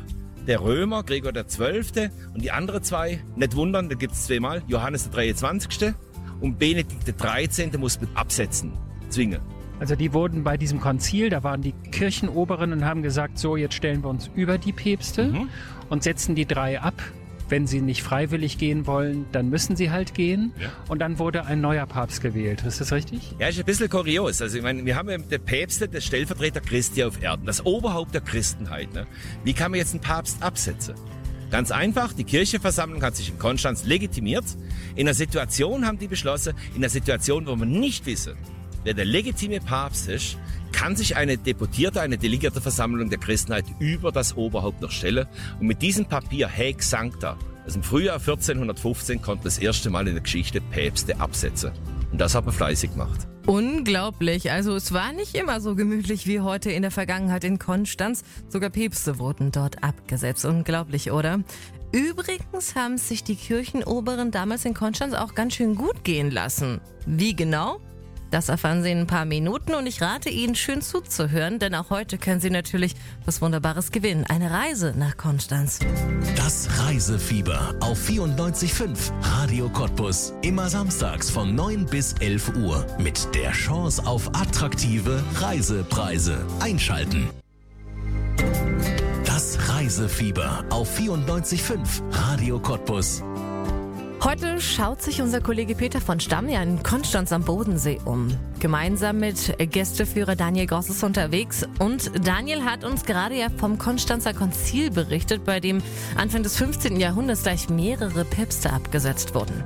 Der 0.48 0.62
Römer, 0.62 1.04
Gregor 1.04 1.32
der 1.32 1.48
Zwölfte 1.48 2.12
und 2.34 2.42
die 2.44 2.52
anderen 2.52 2.84
zwei, 2.84 3.22
nicht 3.36 3.56
wundern, 3.56 3.90
da 3.90 3.96
gibt 3.96 4.14
es 4.14 4.26
zweimal, 4.26 4.64
Johannes 4.68 5.04
der 5.04 5.12
23. 5.12 5.94
und 6.40 6.58
Benedikt 6.58 7.06
der 7.06 7.14
13. 7.14 7.72
muss 7.78 8.00
absetzen, 8.16 8.74
zwingen. 9.10 9.42
Also 9.80 9.96
die 9.96 10.12
wurden 10.14 10.44
bei 10.44 10.58
diesem 10.58 10.82
Konzil, 10.82 11.30
da 11.30 11.44
waren 11.44 11.62
die 11.62 11.72
Kirchenoberen 11.92 12.74
und 12.74 12.84
haben 12.84 13.02
gesagt, 13.02 13.38
so 13.40 13.56
jetzt 13.56 13.76
stellen 13.76 14.04
wir 14.04 14.10
uns 14.10 14.30
über 14.36 14.58
die 14.58 14.74
Päpste 14.74 15.28
Mhm. 15.30 15.50
und 15.90 16.04
setzen 16.04 16.36
die 16.36 16.46
drei 16.46 16.82
ab. 16.82 17.02
Wenn 17.48 17.66
sie 17.66 17.82
nicht 17.82 18.04
freiwillig 18.04 18.60
gehen 18.60 18.86
wollen, 18.86 19.26
dann 19.32 19.50
müssen 19.50 19.76
sie 19.76 19.90
halt 19.90 20.14
gehen. 20.14 20.52
Ja. 20.62 20.68
Und 20.88 21.00
dann 21.00 21.18
wurde 21.18 21.46
ein 21.46 21.62
neuer 21.62 21.88
Papst 21.88 22.22
gewählt. 22.22 22.64
Ist 22.64 22.80
das 22.80 22.92
richtig? 22.92 23.34
Ja, 23.40 23.48
ist 23.48 23.58
ein 23.58 23.66
bisschen 23.66 23.90
kurios. 23.90 24.40
Also 24.42 24.58
ich 24.58 24.64
meine, 24.64 24.86
wir 24.86 24.96
haben 24.96 25.10
ja 25.10 25.18
den 25.18 25.44
Päpste, 25.44 25.88
der 25.88 26.02
Stellvertreter 26.02 26.62
Christi 26.62 27.04
auf 27.04 27.24
Erden, 27.24 27.48
das 27.48 27.66
Oberhaupt 27.66 28.14
der 28.14 28.22
Christenheit. 28.22 28.94
Ne? 28.94 29.08
Wie 29.44 29.54
kann 29.54 29.72
man 29.72 29.80
jetzt 29.80 29.94
einen 29.94 30.02
Papst 30.02 30.44
absetzen? 30.44 30.94
Ganz 31.50 31.72
einfach, 31.72 32.14
die 32.14 32.24
Kirchenversammlung 32.26 33.02
hat 33.02 33.16
sich 33.16 33.30
in 33.32 33.40
Konstanz 33.40 33.84
legitimiert. 33.84 34.46
In 34.96 35.08
einer 35.08 35.16
Situation 35.16 35.88
haben 35.88 35.98
die 35.98 36.08
beschlossen, 36.08 36.54
in 36.76 36.82
einer 36.84 36.90
Situation, 36.90 37.48
wo 37.48 37.56
wir 37.56 37.66
nicht 37.66 38.06
wissen, 38.06 38.34
wer 38.84 38.94
der 38.94 39.06
legitime 39.06 39.60
Papst 39.60 40.10
ist, 40.10 40.38
kann 40.72 40.96
sich 40.96 41.16
eine 41.16 41.38
Deputierte, 41.38 42.02
eine 42.02 42.18
delegierte 42.18 42.62
Versammlung 42.62 43.10
der 43.10 43.20
Christenheit 43.20 43.66
über 43.80 44.12
das 44.12 44.38
Oberhaupt 44.38 44.82
noch 44.82 44.92
stellen. 44.92 45.28
Und 45.60 45.68
mit 45.68 45.82
diesem 45.82 46.06
Papier 46.06 46.48
Haec 46.48 46.84
Sancta, 46.84 47.38
also 47.66 47.80
im 47.80 47.84
Frühjahr 47.84 48.20
1415, 48.20 49.22
konnte 49.22 49.46
das 49.46 49.58
erste 49.58 49.90
Mal 49.90 50.08
in 50.08 50.14
der 50.14 50.24
Geschichte 50.24 50.62
Päpste 50.62 51.20
absetzen. 51.20 51.72
Und 52.12 52.20
das 52.20 52.36
hat 52.36 52.46
man 52.46 52.54
fleißig 52.54 52.92
gemacht. 52.92 53.28
Unglaublich. 53.46 54.52
Also 54.52 54.76
es 54.76 54.94
war 54.94 55.12
nicht 55.12 55.36
immer 55.36 55.60
so 55.60 55.76
gemütlich 55.76 56.28
wie 56.28 56.40
heute 56.40 56.72
in 56.72 56.82
der 56.82 56.92
Vergangenheit 56.92 57.44
in 57.44 57.58
Konstanz. 57.58 58.24
Sogar 58.48 58.70
Päpste 58.70 59.18
wurden 59.18 59.52
dort 59.52 59.84
abgesetzt. 59.84 60.46
Unglaublich, 60.46 61.12
oder? 61.12 61.40
Übrigens 61.92 62.76
haben 62.76 63.00
sich 63.00 63.24
die 63.24 63.36
Kirchenoberen 63.36 64.30
damals 64.30 64.66
in 64.66 64.76
Konstanz 64.76 65.16
auch 65.16 65.34
ganz 65.34 65.56
schön 65.56 65.76
gut 65.76 66.04
gehen 66.04 66.30
lassen. 66.30 66.80
Wie 67.08 67.36
genau? 67.36 67.80
Das 68.32 68.50
erfahren 68.50 68.84
Sie 68.84 68.92
in 68.92 69.00
ein 69.00 69.08
paar 69.08 69.26
Minuten 69.26 69.74
und 69.74 69.88
ich 69.88 70.02
rate 70.02 70.30
Ihnen, 70.30 70.56
schön 70.56 70.82
zuzuhören, 70.82 71.60
denn 71.60 71.74
auch 71.74 71.90
heute 71.90 72.18
können 72.18 72.40
Sie 72.40 72.50
natürlich 72.50 72.96
was 73.26 73.42
Wunderbares 73.42 73.92
gewinnen. 73.92 74.26
Eine 74.30 74.52
Reise 74.52 74.94
nach 74.96 75.18
Konstanz. 75.18 75.80
Das 76.36 76.70
Reisefieber 76.80 77.74
auf 77.80 78.00
94.5 78.08 79.12
Radio 79.22 79.70
Cottbus. 79.70 80.34
Immer 80.44 80.70
samstags 80.70 81.30
von 81.30 81.56
9 81.56 81.86
bis 81.86 82.14
11 82.14 82.56
Uhr 82.58 82.86
mit 83.00 83.34
der 83.34 83.52
Chance 83.52 84.06
auf 84.06 84.28
attraktive 84.36 85.24
Reisepreise. 85.36 86.46
Einschalten. 86.60 87.30
Das 89.26 89.58
Reisefieber 89.70 90.64
auf 90.70 91.00
94.5 91.00 92.02
Radio 92.12 92.60
Cottbus. 92.60 93.24
Heute 94.22 94.60
schaut 94.60 95.02
sich 95.02 95.22
unser 95.22 95.40
Kollege 95.40 95.76
Peter 95.76 96.02
von 96.02 96.20
Stamm 96.20 96.50
ja 96.50 96.62
in 96.62 96.84
Konstanz 96.84 97.32
am 97.32 97.46
Bodensee 97.46 98.02
um. 98.04 98.28
Gemeinsam 98.60 99.20
mit 99.20 99.56
Gästeführer 99.58 100.36
Daniel 100.36 100.68
Gosses 100.68 101.04
unterwegs. 101.04 101.66
Und 101.80 102.12
Daniel 102.28 102.66
hat 102.66 102.84
uns 102.84 103.06
gerade 103.06 103.36
ja 103.36 103.48
vom 103.50 103.78
Konstanzer 103.78 104.34
Konzil 104.34 104.92
berichtet, 104.92 105.46
bei 105.46 105.62
dem 105.62 105.82
Anfang 106.18 106.44
des 106.44 106.58
15. 106.58 107.00
Jahrhunderts 107.00 107.44
gleich 107.44 107.70
mehrere 107.70 108.26
Päpste 108.26 108.74
abgesetzt 108.74 109.34
wurden. 109.36 109.64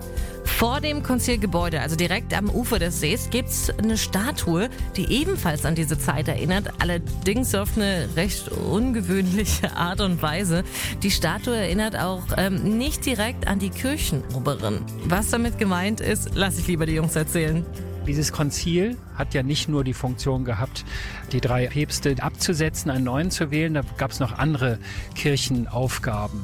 Vor 0.58 0.80
dem 0.80 1.04
Konzilgebäude, 1.04 1.82
also 1.82 1.96
direkt 1.96 2.34
am 2.34 2.50
Ufer 2.50 2.80
des 2.80 3.00
Sees, 3.02 3.30
gibt's 3.32 3.70
eine 3.70 3.98
Statue, 3.98 4.70
die 4.96 5.12
ebenfalls 5.12 5.66
an 5.66 5.76
diese 5.76 5.98
Zeit 5.98 6.28
erinnert, 6.28 6.70
allerdings 6.80 7.54
auf 7.56 7.76
eine 7.76 8.08
recht 8.16 8.50
ungewöhnliche 8.50 9.72
Art 9.76 10.00
und 10.00 10.22
Weise. 10.22 10.64
Die 11.02 11.12
Statue 11.12 11.56
erinnert 11.58 11.98
auch 11.98 12.24
ähm, 12.38 12.78
nicht 12.78 13.06
direkt 13.06 13.48
an 13.48 13.60
die 13.60 13.72
Kirchenoberin. 13.72 14.80
Was 15.06 15.32
damit 15.32 15.58
gemeint 15.58 16.00
ist, 16.00 16.36
lasse 16.36 16.62
ich 16.62 16.68
lieber 16.68 16.86
die 16.86 16.94
Jungs 16.94 17.16
erzählen. 17.16 17.66
Dieses 18.08 18.32
Konzil 18.32 18.98
hat 19.16 19.34
ja 19.34 19.44
nicht 19.44 19.70
nur 19.70 19.84
die 19.84 19.94
Funktion 19.94 20.46
gehabt, 20.46 20.86
die 21.32 21.42
drei 21.42 21.68
Päpste 21.68 22.16
abzusetzen, 22.20 22.92
einen 22.92 23.06
neuen 23.06 23.32
zu 23.32 23.52
wählen, 23.52 23.74
da 23.74 23.82
gab 23.98 24.12
es 24.12 24.20
noch 24.20 24.38
andere 24.38 24.80
Kirchenaufgaben. 25.16 26.42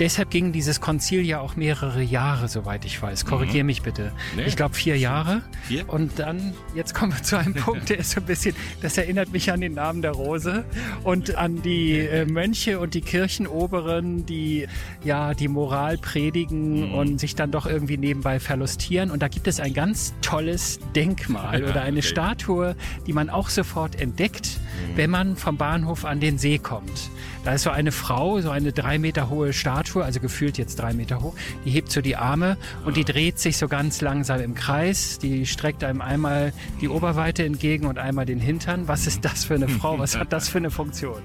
Deshalb 0.00 0.30
ging 0.30 0.52
dieses 0.52 0.80
Konzil 0.80 1.24
ja 1.24 1.40
auch 1.40 1.56
mehrere 1.56 2.02
Jahre, 2.02 2.48
soweit 2.48 2.84
ich 2.84 3.00
weiß. 3.00 3.24
Korrigier 3.24 3.64
mhm. 3.64 3.66
mich 3.66 3.82
bitte. 3.82 4.12
Nee. 4.36 4.44
Ich 4.44 4.56
glaube 4.56 4.74
vier 4.74 4.96
Jahre. 4.96 5.42
Vier? 5.62 5.88
Und 5.88 6.18
dann, 6.18 6.54
jetzt 6.74 6.94
kommen 6.94 7.12
wir 7.12 7.22
zu 7.22 7.36
einem 7.36 7.54
Punkt, 7.68 7.88
der 7.88 7.98
ist 7.98 8.12
so 8.12 8.20
ein 8.20 8.26
bisschen, 8.26 8.54
das 8.80 8.96
erinnert 8.96 9.32
mich 9.32 9.50
an 9.50 9.60
den 9.60 9.74
Namen 9.74 10.02
der 10.02 10.12
Rose 10.12 10.64
und 11.02 11.36
an 11.36 11.62
die 11.62 11.98
äh, 11.98 12.24
Mönche 12.26 12.78
und 12.78 12.94
die 12.94 13.00
Kirchenoberen, 13.00 14.24
die 14.26 14.66
ja 15.04 15.34
die 15.34 15.48
Moral 15.48 15.98
predigen 15.98 16.88
mhm. 16.88 16.94
und 16.94 17.20
sich 17.20 17.34
dann 17.34 17.50
doch 17.50 17.66
irgendwie 17.66 17.96
nebenbei 17.96 18.40
verlustieren. 18.40 19.10
Und 19.10 19.22
da 19.22 19.28
gibt 19.28 19.48
es 19.48 19.60
ein 19.60 19.74
ganz 19.74 20.14
tolles 20.22 20.78
Denkmal 20.94 21.64
oder 21.68 21.82
eine. 21.82 22.02
Statue, 22.08 22.76
die 23.06 23.12
man 23.12 23.30
auch 23.30 23.48
sofort 23.48 24.00
entdeckt, 24.00 24.58
mhm. 24.58 24.96
wenn 24.96 25.10
man 25.10 25.36
vom 25.36 25.56
Bahnhof 25.56 26.04
an 26.04 26.20
den 26.20 26.38
See 26.38 26.58
kommt. 26.58 27.10
Da 27.44 27.52
ist 27.54 27.62
so 27.62 27.70
eine 27.70 27.92
Frau, 27.92 28.40
so 28.40 28.50
eine 28.50 28.72
drei 28.72 28.98
Meter 28.98 29.30
hohe 29.30 29.52
Statue, 29.52 30.04
also 30.04 30.20
gefühlt 30.20 30.58
jetzt 30.58 30.78
drei 30.78 30.92
Meter 30.92 31.22
hoch, 31.22 31.34
die 31.64 31.70
hebt 31.70 31.90
so 31.90 32.00
die 32.00 32.16
Arme 32.16 32.56
und 32.84 32.96
die 32.96 33.04
dreht 33.04 33.38
sich 33.38 33.56
so 33.56 33.68
ganz 33.68 34.00
langsam 34.00 34.40
im 34.40 34.54
Kreis. 34.54 35.18
Die 35.18 35.46
streckt 35.46 35.84
einem 35.84 36.00
einmal 36.00 36.52
die 36.80 36.88
Oberweite 36.88 37.44
entgegen 37.44 37.86
und 37.86 37.98
einmal 37.98 38.26
den 38.26 38.40
Hintern. 38.40 38.88
Was 38.88 39.06
ist 39.06 39.24
das 39.24 39.44
für 39.44 39.54
eine 39.54 39.68
Frau? 39.80 39.98
Was 39.98 40.18
hat 40.18 40.32
das 40.32 40.48
für 40.48 40.58
eine 40.58 40.70
Funktion? 40.70 41.22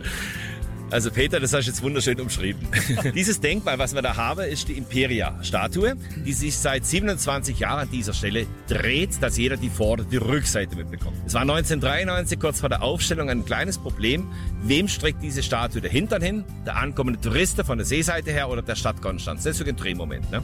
Also 0.93 1.09
Peter, 1.09 1.39
das 1.39 1.53
hast 1.53 1.65
du 1.65 1.71
jetzt 1.71 1.81
wunderschön 1.81 2.21
umschrieben. 2.21 2.67
Dieses 3.15 3.41
Denkmal, 3.41 3.79
was 3.79 3.95
wir 3.95 4.03
da 4.03 4.15
haben, 4.15 4.41
ist 4.41 4.67
die 4.67 4.73
Imperia-Statue, 4.73 5.95
die 6.23 6.33
sich 6.33 6.55
seit 6.55 6.85
27 6.85 7.57
Jahren 7.57 7.79
an 7.79 7.89
dieser 7.89 8.13
Stelle 8.13 8.45
dreht, 8.67 9.19
dass 9.19 9.35
jeder 9.35 9.57
die 9.57 9.71
Vorder-, 9.71 10.03
die 10.03 10.17
Rückseite 10.17 10.75
mitbekommt. 10.75 11.17
Es 11.25 11.33
war 11.33 11.41
1993, 11.41 12.39
kurz 12.39 12.59
vor 12.59 12.69
der 12.69 12.83
Aufstellung, 12.83 13.31
ein 13.31 13.43
kleines 13.43 13.79
Problem. 13.79 14.27
Wem 14.61 14.87
streckt 14.87 15.23
diese 15.23 15.41
Statue 15.41 15.81
der 15.81 15.89
Hintern 15.89 16.21
hin? 16.21 16.45
Der 16.63 16.75
ankommende 16.75 17.19
Touristen 17.19 17.65
von 17.65 17.79
der 17.79 17.87
Seeseite 17.87 18.31
her 18.31 18.47
oder 18.49 18.61
der 18.61 18.75
Stadt 18.75 19.01
Konstanz? 19.01 19.45
Das 19.45 19.53
ist 19.53 19.65
so 19.65 19.65
ein 19.65 19.75
Drehmoment. 19.75 20.29
Ne? 20.29 20.43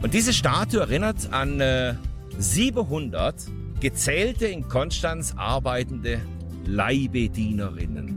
Und 0.00 0.14
diese 0.14 0.32
Statue 0.32 0.80
erinnert 0.80 1.30
an 1.30 1.60
äh, 1.60 1.92
700 2.38 3.34
gezählte 3.80 4.46
in 4.46 4.66
Konstanz 4.66 5.34
arbeitende 5.36 6.22
Leibedienerinnen. 6.64 8.13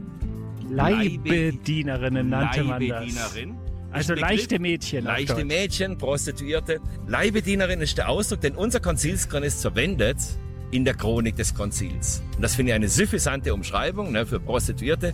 Leibedienerinnen 0.69 2.29
nannte 2.29 2.63
man 2.63 2.87
das. 2.87 3.37
Also 3.91 4.13
leichte 4.13 4.59
Mädchen. 4.59 5.05
Leichte 5.05 5.45
Mädchen, 5.45 5.97
Prostituierte. 5.97 6.79
Leibedienerin 7.07 7.81
ist 7.81 7.97
der 7.97 8.09
Ausdruck, 8.09 8.41
den 8.41 8.55
unser 8.55 8.79
Konzilschronist 8.79 9.61
verwendet 9.61 10.17
in 10.71 10.83
der 10.83 10.93
Chronik 10.93 11.37
des 11.37 11.55
Konzils. 11.55 12.21
Und 12.35 12.41
das 12.41 12.55
finde 12.55 12.71
ich 12.71 12.75
eine 12.75 12.89
suffisante 12.89 13.53
Umschreibung 13.53 14.11
ne, 14.11 14.25
für 14.25 14.39
Prostituierte. 14.39 15.13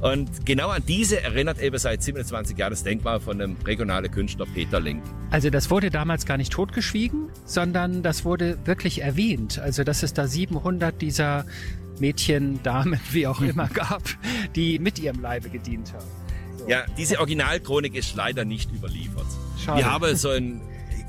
Und 0.00 0.46
genau 0.46 0.68
an 0.68 0.82
diese 0.86 1.20
erinnert 1.20 1.60
eben 1.60 1.78
seit 1.78 2.02
27 2.02 2.56
Jahren 2.56 2.70
das 2.70 2.84
Denkmal 2.84 3.20
von 3.20 3.38
dem 3.38 3.56
regionalen 3.66 4.10
Künstler 4.10 4.46
Peter 4.52 4.80
Link. 4.80 5.02
Also 5.30 5.50
das 5.50 5.70
wurde 5.70 5.90
damals 5.90 6.24
gar 6.26 6.36
nicht 6.36 6.52
totgeschwiegen, 6.52 7.28
sondern 7.44 8.02
das 8.02 8.24
wurde 8.24 8.58
wirklich 8.64 9.02
erwähnt. 9.02 9.58
Also 9.58 9.84
dass 9.84 10.02
es 10.02 10.12
da 10.12 10.26
700 10.26 11.00
dieser 11.00 11.44
Mädchen, 12.02 12.60
Damen, 12.64 13.00
wie 13.12 13.28
auch 13.28 13.40
immer 13.40 13.68
gab, 13.68 14.02
die 14.56 14.80
mit 14.80 14.98
ihrem 14.98 15.20
Leibe 15.20 15.48
gedient 15.48 15.92
haben. 15.92 16.04
So. 16.58 16.68
Ja, 16.68 16.84
diese 16.98 17.18
Originalchronik 17.18 17.94
ist 17.94 18.16
leider 18.16 18.44
nicht 18.44 18.72
überliefert. 18.72 19.26
Schade. 19.64 19.78
Wir 19.78 19.90
haben 19.90 20.16
so 20.16 20.30
ein 20.30 20.60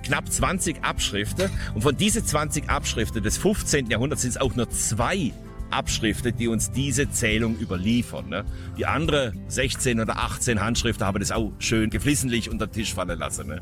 knapp 0.04 0.32
20 0.32 0.84
Abschriften 0.84 1.50
und 1.74 1.82
von 1.82 1.98
diesen 1.98 2.24
20 2.24 2.70
Abschriften 2.70 3.24
des 3.24 3.38
15. 3.38 3.90
Jahrhunderts 3.90 4.22
sind 4.22 4.32
es 4.32 4.38
auch 4.38 4.56
nur 4.56 4.70
zwei 4.70 5.34
Abschriften, 5.74 6.36
die 6.38 6.48
uns 6.48 6.72
diese 6.72 7.10
Zählung 7.10 7.58
überliefern. 7.58 8.30
Ne? 8.30 8.46
Die 8.78 8.86
andere 8.86 9.34
16 9.48 10.00
oder 10.00 10.18
18 10.18 10.62
Handschriften 10.62 11.06
haben 11.06 11.20
das 11.20 11.32
auch 11.32 11.52
schön 11.60 11.90
geflissentlich 11.90 12.50
unter 12.50 12.68
den 12.68 12.74
Tisch 12.74 12.94
fallen 12.94 13.20
lassen. 13.20 13.48
Ne? 13.48 13.62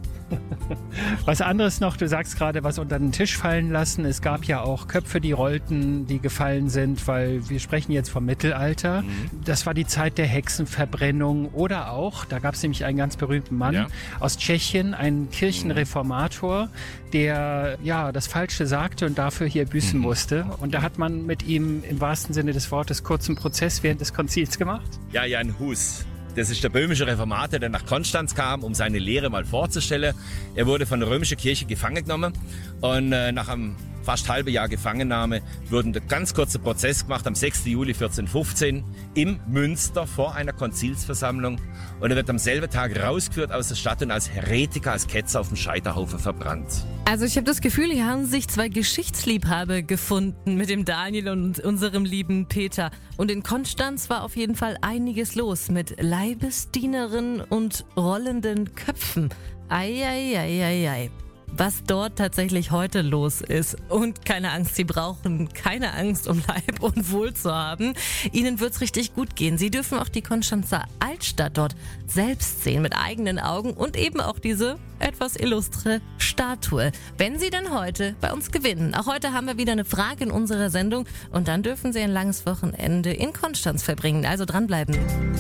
was 1.26 1.42
anderes 1.42 1.80
noch, 1.80 1.98
du 1.98 2.08
sagst 2.08 2.38
gerade, 2.38 2.64
was 2.64 2.80
unter 2.80 3.00
den 3.00 3.12
Tisch 3.12 3.38
fallen 3.38 3.72
lassen. 3.72 4.06
Es 4.06 4.22
gab 4.22 4.46
ja 4.46 4.62
auch 4.62 4.88
Köpfe, 4.88 5.22
die 5.22 5.32
rollten, 5.32 6.08
die 6.08 6.20
gefallen 6.20 6.70
sind, 6.70 7.08
weil 7.08 7.48
wir 7.50 7.60
sprechen 7.60 7.92
jetzt 7.92 8.10
vom 8.10 8.26
Mittelalter. 8.26 9.02
Mhm. 9.02 9.44
Das 9.46 9.66
war 9.66 9.74
die 9.74 9.86
Zeit 9.86 10.18
der 10.18 10.28
Hexenverbrennung 10.28 11.50
oder 11.50 11.92
auch, 11.92 12.26
da 12.26 12.40
gab 12.40 12.56
es 12.56 12.62
nämlich 12.62 12.86
einen 12.86 12.98
ganz 12.98 13.18
berühmten 13.18 13.58
Mann 13.58 13.74
ja. 13.74 13.88
aus 14.20 14.38
Tschechien, 14.38 14.94
einen 14.94 15.30
Kirchenreformator, 15.30 16.70
der 17.14 17.78
ja 17.84 18.12
das 18.12 18.28
Falsche 18.28 18.68
sagte 18.68 19.06
und 19.06 19.18
dafür 19.18 19.48
hier 19.48 19.66
büßen 19.66 20.00
mhm. 20.00 20.06
musste. 20.06 20.46
Und 20.60 20.74
da 20.74 20.82
hat 20.82 20.98
man 20.98 21.26
mit 21.26 21.44
ihm 21.44 21.84
im 21.90 22.00
wahrsten 22.00 22.34
Sinne 22.34 22.54
des 22.54 22.72
Wortes 22.72 23.04
kurzen 23.04 23.36
Prozess 23.36 23.84
während 23.84 24.02
des 24.02 24.14
Konzils 24.14 24.58
gemacht? 24.58 24.88
Ja, 25.12 25.26
Jan 25.26 25.58
Hus. 25.60 26.06
Das 26.36 26.50
ist 26.50 26.64
der 26.64 26.70
böhmische 26.70 27.06
Reformator, 27.06 27.60
der 27.60 27.70
nach 27.70 27.86
Konstanz 27.86 28.36
kam, 28.36 28.64
um 28.64 28.74
seine 28.74 29.00
Lehre 29.00 29.30
mal 29.30 29.44
vorzustellen. 29.44 30.16
Er 30.56 30.66
wurde 30.66 30.86
von 30.86 31.02
der 31.02 31.10
römischen 31.10 31.38
Kirche 31.38 31.66
gefangen 31.66 32.04
genommen 32.06 32.34
und 32.80 33.12
äh, 33.12 33.34
nach 33.34 33.50
einem 33.50 33.76
fast 34.04 34.30
halbe 34.30 34.52
Jahr 34.52 34.68
Gefangennahme 34.68 35.42
wurden 35.70 35.96
ein 35.96 36.08
ganz 36.08 36.34
kurzer 36.34 36.60
Prozess 36.60 37.04
gemacht 37.04 37.28
am 37.28 37.36
6. 37.36 37.66
Juli 37.66 37.94
1415 37.94 38.84
im 39.16 39.40
Münster 39.48 40.08
vor 40.08 40.36
einer 40.36 40.54
Konzilsversammlung 40.54 41.60
und 42.00 42.10
er 42.10 42.16
wird 42.16 42.30
am 42.30 42.38
selben 42.38 42.70
Tag 42.70 43.00
rausgeführt 43.02 43.52
aus 43.52 43.70
der 43.70 43.76
Stadt 43.76 44.02
und 44.02 44.12
als 44.12 44.30
Heretiker, 44.30 44.92
als 44.92 45.08
Ketzer 45.08 45.40
auf 45.40 45.50
dem 45.50 45.58
Scheiterhaufen 45.58 46.20
verbrannt. 46.20 46.86
Also 47.06 47.26
ich 47.26 47.36
habe 47.36 47.46
das 47.46 47.62
Gefühl, 47.62 47.92
hier 47.92 48.06
haben 48.06 48.26
sich 48.26 48.48
zwei 48.48 48.70
Geschichtsliebhaber 48.70 49.82
gefunden 49.82 50.56
mit 50.56 50.70
dem 50.70 50.86
Daniel 50.86 51.30
und 51.30 51.60
unserem 51.60 52.06
lieben 52.06 52.48
Peter. 52.48 52.92
Und 53.18 53.30
in 53.32 53.44
Konstanz 53.44 54.10
war 54.10 54.24
auf 54.24 54.36
jeden 54.36 54.56
Fall 54.56 54.78
einiges 54.82 55.36
los 55.36 55.70
mit 55.70 56.02
Leibesdienerinnen 56.02 57.42
und 57.42 57.86
rollenden 57.98 58.76
Köpfen. 58.76 59.30
Eieieiei. 59.70 60.38
Ei, 60.38 60.64
ei, 60.64 60.90
ei 60.90 61.31
was 61.56 61.84
dort 61.86 62.18
tatsächlich 62.18 62.72
heute 62.72 63.02
los 63.02 63.42
ist. 63.42 63.78
Und 63.90 64.26
keine 64.26 64.52
Angst, 64.52 64.76
Sie 64.76 64.84
brauchen 64.84 65.50
keine 65.54 65.94
Angst, 65.94 66.28
um 66.28 66.42
Leib 66.48 66.82
und 66.82 67.12
Wohl 67.12 67.34
zu 67.34 67.54
haben. 67.54 67.94
Ihnen 68.32 68.60
wird's 68.60 68.82
richtig 68.82 69.14
gut 69.14 69.36
gehen. 69.36 69.58
Sie 69.58 69.70
dürfen 69.70 70.00
auch 70.00 70.10
die 70.10 70.22
Konstanzer 70.22 70.86
Altstadt 71.00 71.58
dort 71.58 71.76
selbst 72.08 72.64
sehen 72.64 72.82
mit 72.82 72.96
eigenen 72.96 73.40
Augen 73.40 73.74
und 73.74 73.98
eben 73.98 74.22
auch 74.22 74.40
diese 74.40 74.78
etwas 75.02 75.36
illustre 75.36 76.02
Statue. 76.18 76.92
Wenn 77.18 77.40
Sie 77.40 77.50
denn 77.50 77.74
heute 77.74 78.16
bei 78.22 78.32
uns 78.32 78.52
gewinnen. 78.52 78.96
Auch 78.96 79.08
heute 79.08 79.34
haben 79.34 79.48
wir 79.48 79.58
wieder 79.58 79.74
eine 79.74 79.86
Frage 79.86 80.24
in 80.24 80.32
unserer 80.32 80.70
Sendung 80.70 81.06
und 81.32 81.48
dann 81.48 81.64
dürfen 81.64 81.94
Sie 81.94 82.00
ein 82.00 82.12
langes 82.12 82.46
Wochenende 82.46 83.12
in 83.12 83.34
Konstanz 83.34 83.84
verbringen. 83.84 84.26
Also 84.26 84.46
dranbleiben. 84.46 84.98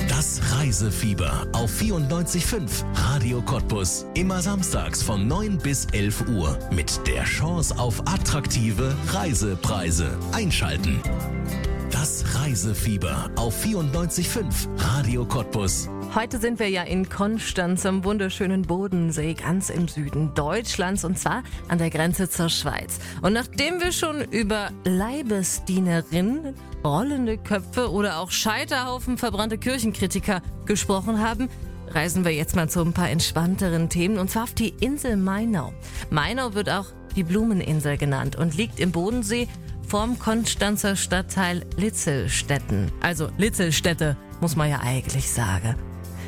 Das 0.09 0.41
Reisefieber 0.53 1.47
auf 1.53 1.71
94.5 1.71 2.83
Radio 2.95 3.41
Cottbus. 3.41 4.05
Immer 4.13 4.41
samstags 4.41 5.01
von 5.01 5.27
9 5.27 5.57
bis 5.57 5.85
11 5.85 6.27
Uhr 6.29 6.57
mit 6.71 7.05
der 7.07 7.23
Chance 7.23 7.77
auf 7.77 8.01
attraktive 8.07 8.95
Reisepreise. 9.11 10.17
Einschalten. 10.31 11.01
Das 11.91 12.23
Reisefieber 12.35 13.29
auf 13.35 13.65
94.5 13.65 14.67
Radio 14.77 15.25
Cottbus. 15.25 15.89
Heute 16.15 16.39
sind 16.39 16.57
wir 16.59 16.69
ja 16.69 16.83
in 16.83 17.09
Konstanz 17.09 17.85
am 17.85 18.03
wunderschönen 18.05 18.61
Bodensee, 18.61 19.33
ganz 19.33 19.69
im 19.69 19.87
Süden 19.87 20.33
Deutschlands 20.33 21.03
und 21.03 21.19
zwar 21.19 21.43
an 21.67 21.79
der 21.79 21.89
Grenze 21.89 22.29
zur 22.29 22.49
Schweiz. 22.49 22.99
Und 23.21 23.33
nachdem 23.33 23.81
wir 23.81 23.91
schon 23.91 24.21
über 24.21 24.71
Leibesdienerinnen, 24.85 26.55
rollende 26.83 27.37
Köpfe 27.37 27.91
oder 27.91 28.19
auch 28.19 28.31
Scheiterhaufen 28.31 29.17
verbrannte 29.17 29.57
Kirchenkritiker 29.57 30.41
gesprochen 30.65 31.19
haben, 31.19 31.49
reisen 31.89 32.23
wir 32.23 32.31
jetzt 32.31 32.55
mal 32.55 32.69
zu 32.69 32.81
ein 32.81 32.93
paar 32.93 33.09
entspannteren 33.09 33.89
Themen 33.89 34.17
und 34.17 34.31
zwar 34.31 34.43
auf 34.43 34.53
die 34.53 34.69
Insel 34.79 35.17
Mainau. 35.17 35.73
Mainau 36.09 36.53
wird 36.53 36.69
auch 36.69 36.87
die 37.15 37.23
Blumeninsel 37.23 37.97
genannt 37.97 38.37
und 38.37 38.55
liegt 38.55 38.79
im 38.79 38.91
Bodensee 38.93 39.49
vorm 39.91 40.17
Konstanzer 40.17 40.95
Stadtteil 40.95 41.65
Litzelstetten. 41.75 42.93
Also 43.01 43.27
Litzelstädte, 43.37 44.15
muss 44.39 44.55
man 44.55 44.69
ja 44.69 44.79
eigentlich 44.79 45.29
sagen. 45.29 45.75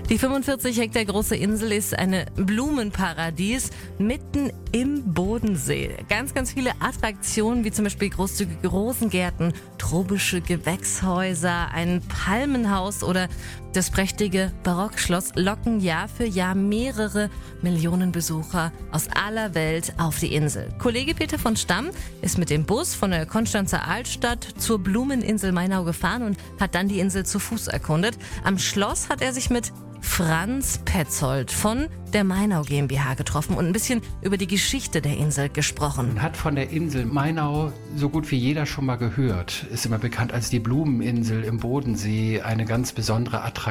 Die 0.10 0.18
45 0.18 0.78
Hektar 0.78 1.06
große 1.06 1.38
Insel 1.38 1.72
ist 1.72 1.98
eine 1.98 2.26
Blumenparadies 2.36 3.70
mitten 4.00 4.52
im 4.74 5.14
Bodensee. 5.14 5.92
Ganz, 6.10 6.34
ganz 6.34 6.52
viele 6.52 6.72
Attraktionen, 6.82 7.64
wie 7.64 7.72
zum 7.72 7.86
Beispiel 7.86 8.10
großzügige 8.10 8.68
Rosengärten, 8.68 9.54
tropische 9.78 10.42
Gewächshäuser, 10.42 11.72
ein 11.72 12.02
Palmenhaus 12.02 13.02
oder 13.02 13.30
das 13.74 13.90
prächtige 13.90 14.52
Barockschloss 14.64 15.32
locken 15.36 15.80
Jahr 15.80 16.08
für 16.08 16.26
Jahr 16.26 16.54
mehrere 16.54 17.30
Millionen 17.62 18.12
Besucher 18.12 18.72
aus 18.92 19.08
aller 19.10 19.56
Welt 19.56 19.94
auf 19.98 20.20
die 20.20 20.36
Insel. 20.36 20.70
Kollege 20.78 21.16
Peter 21.16 21.40
von 21.40 21.56
Stamm 21.56 21.90
ist 22.22 22.38
mit 22.38 22.52
dem 22.52 22.66
Bus 22.66 22.94
von 22.94 23.12
der 23.12 23.26
Konstanzer 23.26 23.88
Altstadt 23.88 24.44
zur 24.58 24.78
Blumeninsel 24.78 25.52
Mainau 25.52 25.84
gefahren 25.84 26.22
und 26.22 26.38
hat 26.60 26.76
dann 26.76 26.88
die 26.88 27.00
Insel 27.00 27.26
zu 27.26 27.40
Fuß 27.40 27.68
erkundet. 27.68 28.16
Am 28.44 28.60
Schloss 28.60 29.10
hat 29.10 29.22
er 29.22 29.34
sich 29.34 29.50
mit 29.50 29.74
Franz 30.04 30.80
Petzold 30.86 31.50
von 31.52 31.88
der 32.14 32.24
Mainau 32.24 32.62
GmbH 32.62 33.16
getroffen 33.16 33.56
und 33.56 33.66
ein 33.66 33.74
bisschen 33.74 34.02
über 34.22 34.38
die 34.38 34.46
Geschichte 34.46 35.02
der 35.02 35.18
Insel 35.18 35.50
gesprochen. 35.50 36.10
Man 36.10 36.22
hat 36.22 36.38
von 36.38 36.54
der 36.56 36.70
Insel 36.70 37.06
Mainau 37.06 37.72
so 37.96 38.10
gut 38.10 38.30
wie 38.30 38.36
jeder 38.36 38.68
schon 38.68 38.86
mal 38.86 38.98
gehört. 38.98 39.66
Ist 39.72 39.88
immer 39.88 39.98
bekannt 39.98 40.32
als 40.32 40.52
die 40.52 40.60
Blumeninsel 40.60 41.44
im 41.44 41.58
Bodensee, 41.58 42.42
eine 42.42 42.66
ganz 42.66 42.92
besondere 42.92 43.42
Attraktion. 43.42 43.63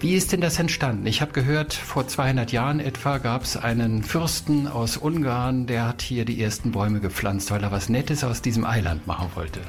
Wie 0.00 0.14
ist 0.14 0.32
denn 0.32 0.40
das 0.40 0.58
entstanden? 0.58 1.06
Ich 1.06 1.20
habe 1.20 1.32
gehört, 1.32 1.72
vor 1.72 2.08
200 2.08 2.52
Jahren 2.52 2.80
etwa 2.80 3.18
gab 3.18 3.42
es 3.42 3.56
einen 3.56 4.02
Fürsten 4.02 4.66
aus 4.66 4.96
Ungarn, 4.96 5.66
der 5.66 5.86
hat 5.86 6.02
hier 6.02 6.24
die 6.24 6.42
ersten 6.42 6.72
Bäume 6.72 7.00
gepflanzt, 7.00 7.50
weil 7.50 7.62
er 7.62 7.70
was 7.70 7.88
Nettes 7.88 8.24
aus 8.24 8.42
diesem 8.42 8.64
Eiland 8.64 9.06
machen 9.06 9.30
wollte. 9.34 9.60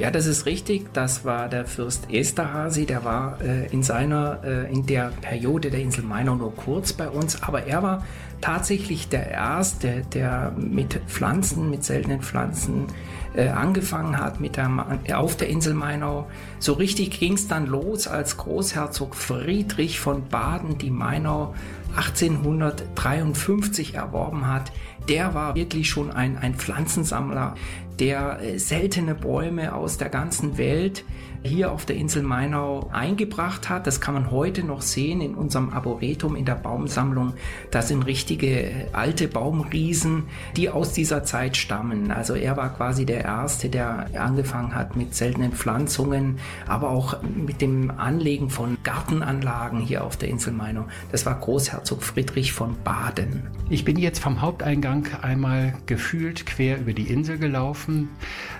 Ja, 0.00 0.10
das 0.10 0.24
ist 0.24 0.46
richtig. 0.46 0.94
Das 0.94 1.26
war 1.26 1.50
der 1.50 1.66
Fürst 1.66 2.10
Esterhazy. 2.10 2.86
Der 2.86 3.04
war 3.04 3.38
äh, 3.42 3.66
in 3.66 3.82
seiner, 3.82 4.40
äh, 4.42 4.72
in 4.72 4.86
der 4.86 5.12
Periode 5.20 5.70
der 5.70 5.80
Insel 5.80 6.04
Mainau 6.04 6.36
nur 6.36 6.56
kurz 6.56 6.94
bei 6.94 7.06
uns, 7.06 7.42
aber 7.42 7.66
er 7.66 7.82
war 7.82 8.06
tatsächlich 8.40 9.10
der 9.10 9.30
Erste, 9.30 10.02
der 10.14 10.54
mit 10.56 10.94
Pflanzen, 11.06 11.68
mit 11.68 11.84
seltenen 11.84 12.22
Pflanzen 12.22 12.86
äh, 13.34 13.48
angefangen 13.48 14.18
hat 14.18 14.40
mit 14.40 14.56
der, 14.56 14.70
auf 15.14 15.36
der 15.36 15.48
Insel 15.48 15.74
Mainau. 15.74 16.28
So 16.58 16.72
richtig 16.74 17.10
ging 17.18 17.34
es 17.34 17.46
dann 17.48 17.66
los, 17.66 18.06
als 18.08 18.36
Großherzog 18.36 19.14
Friedrich 19.14 20.00
von 20.00 20.28
Baden 20.28 20.78
die 20.78 20.90
Mainau 20.90 21.54
1853 21.96 23.94
erworben 23.94 24.46
hat. 24.46 24.72
Der 25.08 25.34
war 25.34 25.54
wirklich 25.54 25.88
schon 25.88 26.10
ein, 26.10 26.38
ein 26.38 26.54
Pflanzensammler, 26.54 27.54
der 27.98 28.40
äh, 28.42 28.58
seltene 28.58 29.14
Bäume 29.14 29.74
aus 29.74 29.98
der 29.98 30.08
ganzen 30.08 30.58
Welt 30.58 31.04
hier 31.42 31.72
auf 31.72 31.86
der 31.86 31.96
Insel 31.96 32.22
Mainau 32.22 32.90
eingebracht 32.92 33.68
hat. 33.68 33.86
Das 33.86 34.00
kann 34.00 34.14
man 34.14 34.30
heute 34.30 34.62
noch 34.62 34.82
sehen 34.82 35.20
in 35.20 35.34
unserem 35.34 35.70
Arboretum 35.70 36.36
in 36.36 36.44
der 36.44 36.54
Baumsammlung. 36.54 37.34
Das 37.70 37.88
sind 37.88 38.04
richtige 38.06 38.62
äh, 38.62 38.86
alte 38.92 39.28
Baumriesen, 39.28 40.24
die 40.56 40.68
aus 40.68 40.92
dieser 40.92 41.24
Zeit 41.24 41.56
stammen. 41.56 42.10
Also 42.10 42.34
er 42.34 42.56
war 42.56 42.74
quasi 42.74 43.06
der 43.06 43.24
Erste, 43.24 43.68
der 43.68 44.08
angefangen 44.18 44.74
hat 44.74 44.96
mit 44.96 45.14
seltenen 45.14 45.52
Pflanzungen, 45.52 46.38
aber 46.66 46.90
auch 46.90 47.22
mit 47.22 47.60
dem 47.60 47.90
Anlegen 47.90 48.50
von 48.50 48.76
Gartenanlagen 48.82 49.80
hier 49.80 50.04
auf 50.04 50.16
der 50.16 50.28
Insel 50.28 50.52
Mainau. 50.52 50.86
Das 51.10 51.24
war 51.26 51.38
Großherzog 51.38 52.02
Friedrich 52.02 52.52
von 52.52 52.76
Baden. 52.84 53.48
Ich 53.68 53.84
bin 53.84 53.96
jetzt 53.96 54.18
vom 54.18 54.40
Haupteingang 54.40 55.06
einmal 55.22 55.74
gefühlt 55.86 56.44
quer 56.44 56.78
über 56.78 56.92
die 56.92 57.10
Insel 57.10 57.38
gelaufen. 57.38 58.10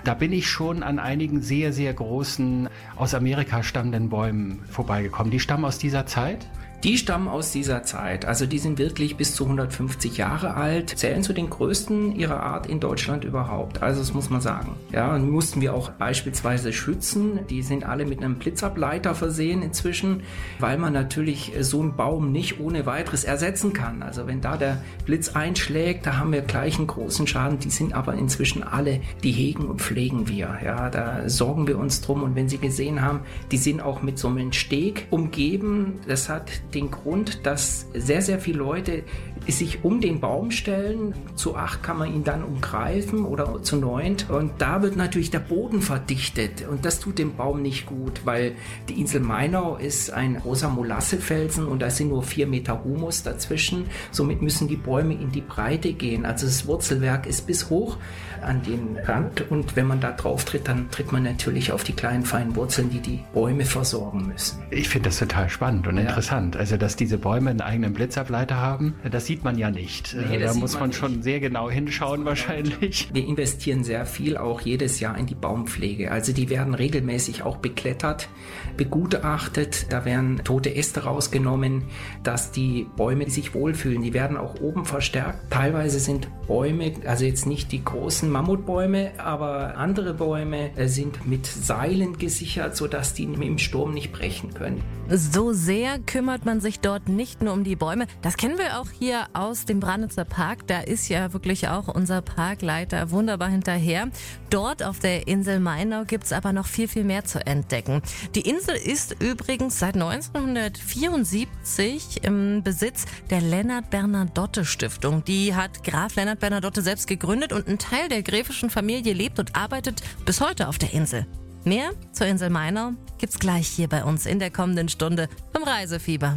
Da 0.03 0.15
bin 0.15 0.33
ich 0.33 0.49
schon 0.49 0.81
an 0.81 0.97
einigen 0.97 1.41
sehr, 1.41 1.73
sehr 1.73 1.93
großen 1.93 2.69
aus 2.95 3.13
Amerika 3.13 3.61
stammenden 3.61 4.09
Bäumen 4.09 4.63
vorbeigekommen. 4.69 5.31
Die 5.31 5.39
stammen 5.39 5.65
aus 5.65 5.77
dieser 5.77 6.07
Zeit? 6.07 6.47
Die 6.83 6.97
stammen 6.97 7.27
aus 7.27 7.51
dieser 7.51 7.83
Zeit. 7.83 8.25
Also 8.25 8.47
die 8.47 8.57
sind 8.57 8.79
wirklich 8.79 9.15
bis 9.15 9.35
zu 9.35 9.43
150 9.43 10.17
Jahre 10.17 10.55
alt, 10.55 10.89
zählen 10.89 11.21
zu 11.21 11.31
den 11.31 11.47
größten 11.47 12.15
ihrer 12.15 12.41
Art 12.41 12.65
in 12.65 12.79
Deutschland 12.79 13.23
überhaupt. 13.23 13.83
Also 13.83 13.99
das 13.99 14.15
muss 14.15 14.31
man 14.31 14.41
sagen. 14.41 14.75
Ja, 14.91 15.13
und 15.13 15.29
mussten 15.29 15.61
wir 15.61 15.75
auch 15.75 15.91
beispielsweise 15.91 16.73
schützen. 16.73 17.41
Die 17.51 17.61
sind 17.61 17.85
alle 17.85 18.05
mit 18.05 18.23
einem 18.23 18.35
Blitzableiter 18.35 19.13
versehen 19.13 19.61
inzwischen, 19.61 20.23
weil 20.57 20.79
man 20.79 20.91
natürlich 20.91 21.51
so 21.59 21.81
einen 21.81 21.95
Baum 21.95 22.31
nicht 22.31 22.59
ohne 22.59 22.87
weiteres 22.87 23.25
ersetzen 23.25 23.73
kann. 23.73 24.01
Also 24.01 24.25
wenn 24.25 24.41
da 24.41 24.57
der 24.57 24.81
Blitz 25.05 25.35
einschlägt, 25.35 26.07
da 26.07 26.17
haben 26.17 26.31
wir 26.31 26.41
gleich 26.41 26.79
einen 26.79 26.87
großen 26.87 27.27
Schaden. 27.27 27.59
Die 27.59 27.69
sind 27.69 27.93
aber 27.93 28.15
inzwischen 28.15 28.63
alle, 28.63 29.01
die 29.23 29.31
hegen 29.31 29.65
und 29.65 29.81
pflegen 29.81 30.27
wir. 30.27 30.57
Ja, 30.65 30.89
da 30.89 31.29
sorgen 31.29 31.67
wir 31.67 31.77
uns 31.77 32.01
drum. 32.01 32.23
Und 32.23 32.35
wenn 32.35 32.49
Sie 32.49 32.57
gesehen 32.57 33.03
haben, 33.03 33.19
die 33.51 33.57
sind 33.57 33.81
auch 33.81 34.01
mit 34.01 34.17
so 34.17 34.29
einem 34.29 34.51
Steg 34.51 35.05
umgeben. 35.11 35.99
Das 36.07 36.27
hat 36.27 36.49
den 36.73 36.91
Grund, 36.91 37.45
dass 37.45 37.87
sehr, 37.93 38.21
sehr 38.21 38.39
viele 38.39 38.59
Leute 38.59 39.03
sich 39.47 39.83
um 39.83 40.01
den 40.01 40.19
Baum 40.19 40.51
stellen. 40.51 41.13
Zu 41.35 41.55
acht 41.55 41.81
kann 41.83 41.97
man 41.97 42.13
ihn 42.13 42.23
dann 42.23 42.43
umgreifen 42.43 43.25
oder 43.25 43.63
zu 43.63 43.77
neunt. 43.77 44.29
Und 44.29 44.53
da 44.59 44.81
wird 44.81 44.95
natürlich 44.95 45.31
der 45.31 45.39
Boden 45.39 45.81
verdichtet. 45.81 46.67
Und 46.67 46.85
das 46.85 46.99
tut 46.99 47.17
dem 47.17 47.35
Baum 47.35 47.61
nicht 47.61 47.85
gut, 47.85 48.21
weil 48.25 48.53
die 48.89 48.99
Insel 48.99 49.21
Mainau 49.21 49.77
ist 49.77 50.11
ein 50.11 50.37
großer 50.37 50.69
Molassefelsen 50.69 51.65
und 51.65 51.81
da 51.81 51.89
sind 51.89 52.09
nur 52.09 52.23
vier 52.23 52.47
Meter 52.47 52.83
Humus 52.83 53.23
dazwischen. 53.23 53.85
Somit 54.11 54.41
müssen 54.41 54.67
die 54.67 54.75
Bäume 54.75 55.13
in 55.13 55.31
die 55.31 55.41
Breite 55.41 55.93
gehen. 55.93 56.25
Also 56.25 56.45
das 56.45 56.67
Wurzelwerk 56.67 57.25
ist 57.25 57.47
bis 57.47 57.69
hoch 57.69 57.97
an 58.43 58.61
den 58.63 58.97
Rand. 58.97 59.49
Und 59.51 59.75
wenn 59.75 59.87
man 59.87 59.99
da 59.99 60.11
drauf 60.11 60.45
tritt, 60.45 60.67
dann 60.67 60.89
tritt 60.91 61.11
man 61.11 61.23
natürlich 61.23 61.71
auf 61.71 61.83
die 61.83 61.93
kleinen 61.93 62.23
feinen 62.23 62.55
Wurzeln, 62.55 62.89
die 62.89 62.99
die 62.99 63.19
Bäume 63.33 63.65
versorgen 63.65 64.27
müssen. 64.27 64.63
Ich 64.69 64.89
finde 64.89 65.09
das 65.09 65.19
total 65.19 65.49
spannend 65.49 65.87
und 65.87 65.97
ja. 65.97 66.03
interessant. 66.03 66.55
Also, 66.57 66.77
dass 66.77 66.95
diese 66.95 67.17
Bäume 67.17 67.49
einen 67.49 67.61
eigenen 67.61 67.93
Blitzableiter 67.93 68.57
haben, 68.57 68.95
das 69.09 69.25
sieht 69.25 69.43
man 69.43 69.57
ja 69.57 69.71
nicht. 69.71 70.15
Nee, 70.15 70.39
da 70.39 70.53
muss 70.53 70.73
man, 70.73 70.81
man 70.81 70.93
schon 70.93 71.23
sehr 71.23 71.39
genau 71.39 71.69
hinschauen 71.69 72.25
wahrscheinlich. 72.25 73.09
Wir 73.13 73.25
investieren 73.25 73.83
sehr 73.83 74.05
viel 74.05 74.37
auch 74.37 74.61
jedes 74.61 74.99
Jahr 74.99 75.17
in 75.17 75.25
die 75.25 75.35
Baumpflege. 75.35 76.11
Also 76.11 76.33
die 76.33 76.49
werden 76.49 76.73
regelmäßig 76.73 77.43
auch 77.43 77.57
beklettert, 77.57 78.29
begutachtet. 78.77 79.87
Da 79.91 80.05
werden 80.05 80.41
tote 80.43 80.75
Äste 80.75 81.03
rausgenommen, 81.03 81.83
dass 82.23 82.51
die 82.51 82.87
Bäume 82.95 83.29
sich 83.29 83.53
wohlfühlen. 83.53 84.01
Die 84.01 84.13
werden 84.13 84.37
auch 84.37 84.59
oben 84.61 84.85
verstärkt. 84.85 85.51
Teilweise 85.51 85.99
sind 85.99 86.27
Bäume, 86.47 86.93
also 87.05 87.25
jetzt 87.25 87.45
nicht 87.45 87.71
die 87.71 87.83
großen 87.83 88.30
Mammutbäume, 88.31 89.11
aber 89.17 89.77
andere 89.77 90.13
Bäume 90.13 90.75
äh, 90.77 90.87
sind 90.87 91.27
mit 91.27 91.45
Seilen 91.45 92.17
gesichert, 92.17 92.75
sodass 92.75 93.13
die 93.13 93.23
im 93.23 93.57
Sturm 93.57 93.93
nicht 93.93 94.11
brechen 94.11 94.53
können. 94.53 94.83
So 95.13 95.51
sehr 95.51 95.99
kümmert 95.99 96.45
man 96.45 96.61
sich 96.61 96.79
dort 96.79 97.09
nicht 97.09 97.41
nur 97.41 97.53
um 97.53 97.65
die 97.65 97.75
Bäume. 97.75 98.07
Das 98.21 98.37
kennen 98.37 98.57
wir 98.57 98.79
auch 98.79 98.87
hier 98.97 99.25
aus 99.33 99.65
dem 99.65 99.81
Branitzer 99.81 100.23
Park. 100.23 100.67
Da 100.67 100.79
ist 100.79 101.09
ja 101.09 101.33
wirklich 101.33 101.67
auch 101.67 101.89
unser 101.89 102.21
Parkleiter 102.21 103.11
wunderbar 103.11 103.49
hinterher. 103.49 104.07
Dort 104.49 104.83
auf 104.83 104.99
der 104.99 105.27
Insel 105.27 105.59
Mainau 105.59 106.05
gibt 106.05 106.23
es 106.23 106.31
aber 106.31 106.53
noch 106.53 106.65
viel, 106.65 106.87
viel 106.87 107.03
mehr 107.03 107.25
zu 107.25 107.45
entdecken. 107.45 108.01
Die 108.35 108.49
Insel 108.49 108.75
ist 108.75 109.21
übrigens 109.21 109.79
seit 109.79 109.95
1974 109.95 112.23
im 112.23 112.63
Besitz 112.63 113.03
der 113.29 113.41
Lennart 113.41 113.89
Bernadotte 113.89 114.63
Stiftung. 114.63 115.25
Die 115.25 115.55
hat 115.55 115.83
Graf 115.83 116.15
Lennart 116.15 116.39
Bernadotte 116.39 116.81
selbst 116.81 117.07
gegründet 117.07 117.51
und 117.51 117.67
ein 117.67 117.79
Teil 117.79 118.07
der 118.07 118.20
gräfischen 118.23 118.69
Familie 118.69 119.13
lebt 119.13 119.39
und 119.39 119.55
arbeitet 119.55 120.01
bis 120.25 120.41
heute 120.41 120.67
auf 120.67 120.77
der 120.77 120.93
Insel. 120.93 121.25
Mehr 121.63 121.91
zur 122.11 122.25
Insel 122.25 122.49
Mainau 122.49 122.93
gibt's 123.19 123.37
gleich 123.37 123.67
hier 123.67 123.87
bei 123.87 124.03
uns 124.03 124.25
in 124.25 124.39
der 124.39 124.49
kommenden 124.49 124.89
Stunde 124.89 125.29
vom 125.53 125.63
Reisefieber. 125.63 126.35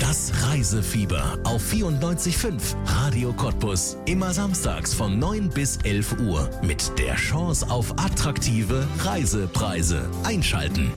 Das 0.00 0.32
Reisefieber 0.48 1.38
auf 1.44 1.62
94.5 1.72 2.74
Radio 2.84 3.32
Cottbus. 3.32 3.96
Immer 4.06 4.32
samstags 4.32 4.92
von 4.92 5.20
9 5.20 5.50
bis 5.50 5.76
11 5.78 6.18
Uhr 6.20 6.50
mit 6.62 6.98
der 6.98 7.14
Chance 7.14 7.70
auf 7.70 7.92
attraktive 7.92 8.88
Reisepreise. 8.98 10.10
Einschalten. 10.24 10.92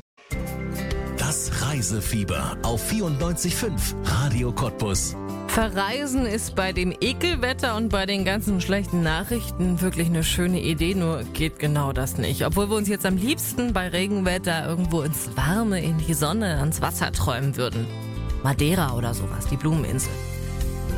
Das 1.18 1.52
Reisefieber 1.62 2.58
auf 2.64 2.92
94.5 2.92 3.94
Radio 4.04 4.52
Cottbus. 4.52 5.16
Verreisen 5.60 6.26
ist 6.26 6.56
bei 6.56 6.72
dem 6.72 6.94
Ekelwetter 7.02 7.76
und 7.76 7.90
bei 7.90 8.06
den 8.06 8.24
ganzen 8.24 8.62
schlechten 8.62 9.04
Nachrichten 9.04 9.82
wirklich 9.82 10.08
eine 10.08 10.24
schöne 10.24 10.62
Idee, 10.62 10.96
nur 10.96 11.26
geht 11.34 11.60
genau 11.60 11.92
das 11.92 12.18
nicht. 12.18 12.46
Obwohl 12.46 12.70
wir 12.70 12.78
uns 12.78 12.88
jetzt 12.88 13.06
am 13.06 13.18
liebsten 13.18 13.74
bei 13.74 13.90
Regenwetter 13.90 14.66
irgendwo 14.66 15.02
ins 15.02 15.36
Warme, 15.36 15.84
in 15.84 15.98
die 15.98 16.14
Sonne, 16.14 16.60
ans 16.60 16.82
Wasser 16.82 17.12
träumen 17.12 17.58
würden. 17.58 17.86
Madeira 18.42 18.96
oder 18.96 19.14
sowas, 19.14 19.48
die 19.52 19.58
Blumeninsel. 19.58 20.14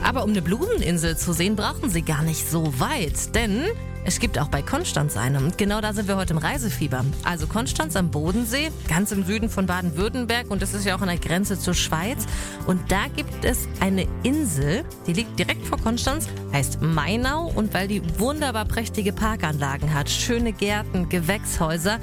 Aber 0.04 0.24
um 0.24 0.30
eine 0.30 0.44
Blumeninsel 0.44 1.18
zu 1.18 1.34
sehen, 1.34 1.56
brauchen 1.56 1.90
Sie 1.90 2.04
gar 2.04 2.22
nicht 2.22 2.48
so 2.48 2.80
weit, 2.80 3.34
denn 3.34 3.64
es 4.04 4.20
gibt 4.20 4.40
auch 4.40 4.48
bei 4.48 4.62
Konstanz 4.62 5.16
eine. 5.18 5.38
Und 5.38 5.58
genau 5.58 5.82
da 5.82 5.94
sind 5.94 6.08
wir 6.08 6.18
heute 6.18 6.34
im 6.34 6.40
Reisefieber. 6.40 7.06
Also 7.24 7.48
Konstanz 7.48 7.96
am 7.96 8.10
Bodensee, 8.10 8.72
ganz 8.88 9.12
im 9.12 9.24
Süden 9.26 9.50
von 9.50 9.66
Baden-Württemberg. 9.66 10.50
Und 10.50 10.62
das 10.62 10.74
ist 10.74 10.86
ja 10.86 10.96
auch 10.96 11.02
an 11.02 11.08
der 11.08 11.18
Grenze 11.18 11.60
zur 11.60 11.74
Schweiz. 11.74 12.26
Und 12.66 12.92
da 12.92 13.08
gibt 13.16 13.46
es 13.46 13.68
eine 13.80 14.08
Insel, 14.24 14.84
die 15.08 15.14
liegt 15.14 15.38
direkt 15.38 15.66
vor 15.66 15.80
Konstanz, 15.80 16.28
heißt 16.52 16.82
Mainau. 16.82 17.52
Und 17.54 17.74
weil 17.74 17.88
die 17.88 18.02
wunderbar 18.20 18.66
prächtige 18.66 19.14
Parkanlagen 19.14 19.94
hat, 19.94 20.10
schöne 20.10 20.54
Gärten, 20.54 21.10
Gewächshäuser, 21.10 22.00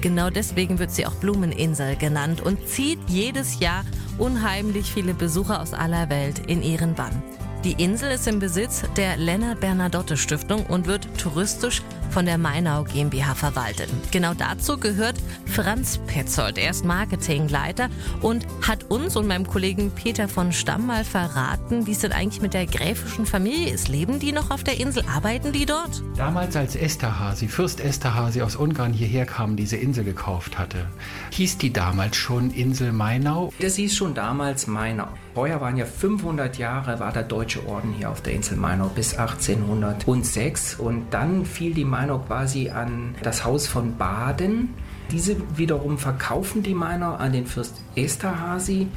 genau 0.00 0.30
deswegen 0.30 0.78
wird 0.78 0.90
sie 0.90 1.06
auch 1.06 1.14
Blumeninsel 1.14 1.96
genannt 1.96 2.40
und 2.40 2.68
zieht 2.68 2.98
jedes 3.08 3.60
Jahr 3.60 3.84
unheimlich 4.18 4.92
viele 4.92 5.14
Besucher 5.14 5.60
aus 5.60 5.74
aller 5.74 6.08
Welt 6.10 6.46
in 6.46 6.62
ihren 6.62 6.94
Bann. 6.94 7.22
Die 7.62 7.72
Insel 7.72 8.12
ist 8.12 8.26
im 8.26 8.38
Besitz 8.38 8.84
der 8.96 9.18
Lennart 9.18 9.60
Bernadotte 9.60 10.16
Stiftung 10.16 10.64
und 10.64 10.86
wird 10.86 11.06
touristisch 11.18 11.82
von 12.10 12.26
der 12.26 12.38
Mainau 12.38 12.84
GmbH 12.84 13.34
verwaltet. 13.34 13.88
Genau 14.10 14.34
dazu 14.34 14.78
gehört 14.78 15.16
Franz 15.46 15.98
Petzold. 16.06 16.58
Er 16.58 16.70
ist 16.70 16.84
Marketingleiter 16.84 17.88
und 18.20 18.46
hat 18.66 18.84
uns 18.90 19.16
und 19.16 19.26
meinem 19.26 19.46
Kollegen 19.46 19.90
Peter 19.92 20.28
von 20.28 20.52
Stamm 20.52 20.86
mal 20.86 21.04
verraten, 21.04 21.86
wie 21.86 21.92
es 21.92 22.00
denn 22.00 22.12
eigentlich 22.12 22.42
mit 22.42 22.54
der 22.54 22.66
gräfischen 22.66 23.26
Familie 23.26 23.72
ist. 23.72 23.88
Leben 23.88 24.18
die 24.18 24.32
noch 24.32 24.50
auf 24.50 24.64
der 24.64 24.80
Insel? 24.80 25.04
Arbeiten 25.14 25.52
die 25.52 25.66
dort? 25.66 26.02
Damals 26.16 26.56
als 26.56 26.76
Esterhazy, 26.76 27.48
Fürst 27.48 27.80
Esterhazy 27.80 28.42
aus 28.42 28.56
Ungarn 28.56 28.92
hierher 28.92 29.26
kam, 29.26 29.56
diese 29.56 29.76
Insel 29.76 30.04
gekauft 30.04 30.58
hatte, 30.58 30.86
hieß 31.30 31.58
die 31.58 31.72
damals 31.72 32.16
schon 32.16 32.50
Insel 32.50 32.92
Mainau? 32.92 33.52
Das 33.60 33.76
hieß 33.76 33.94
schon 33.94 34.14
damals 34.14 34.66
Mainau. 34.66 35.08
Vorher 35.34 35.60
waren 35.60 35.76
ja 35.76 35.84
500 35.84 36.58
Jahre, 36.58 36.98
war 36.98 37.12
der 37.12 37.22
Deutsche 37.22 37.66
Orden 37.68 37.92
hier 37.96 38.10
auf 38.10 38.20
der 38.20 38.32
Insel 38.32 38.56
Mainau 38.56 38.88
bis 38.88 39.14
1806 39.16 40.74
und 40.74 41.06
dann 41.10 41.46
fiel 41.46 41.72
die 41.72 41.84
Mainau 41.84 41.99
quasi 42.08 42.70
an 42.70 43.14
das 43.22 43.44
Haus 43.44 43.66
von 43.66 43.96
Baden. 43.96 44.74
Diese 45.10 45.36
wiederum 45.56 45.98
verkaufen 45.98 46.62
die 46.62 46.74
Mainau 46.74 47.14
an 47.14 47.32
den 47.32 47.46
Fürst 47.46 47.82
Esterhazy 47.96 48.88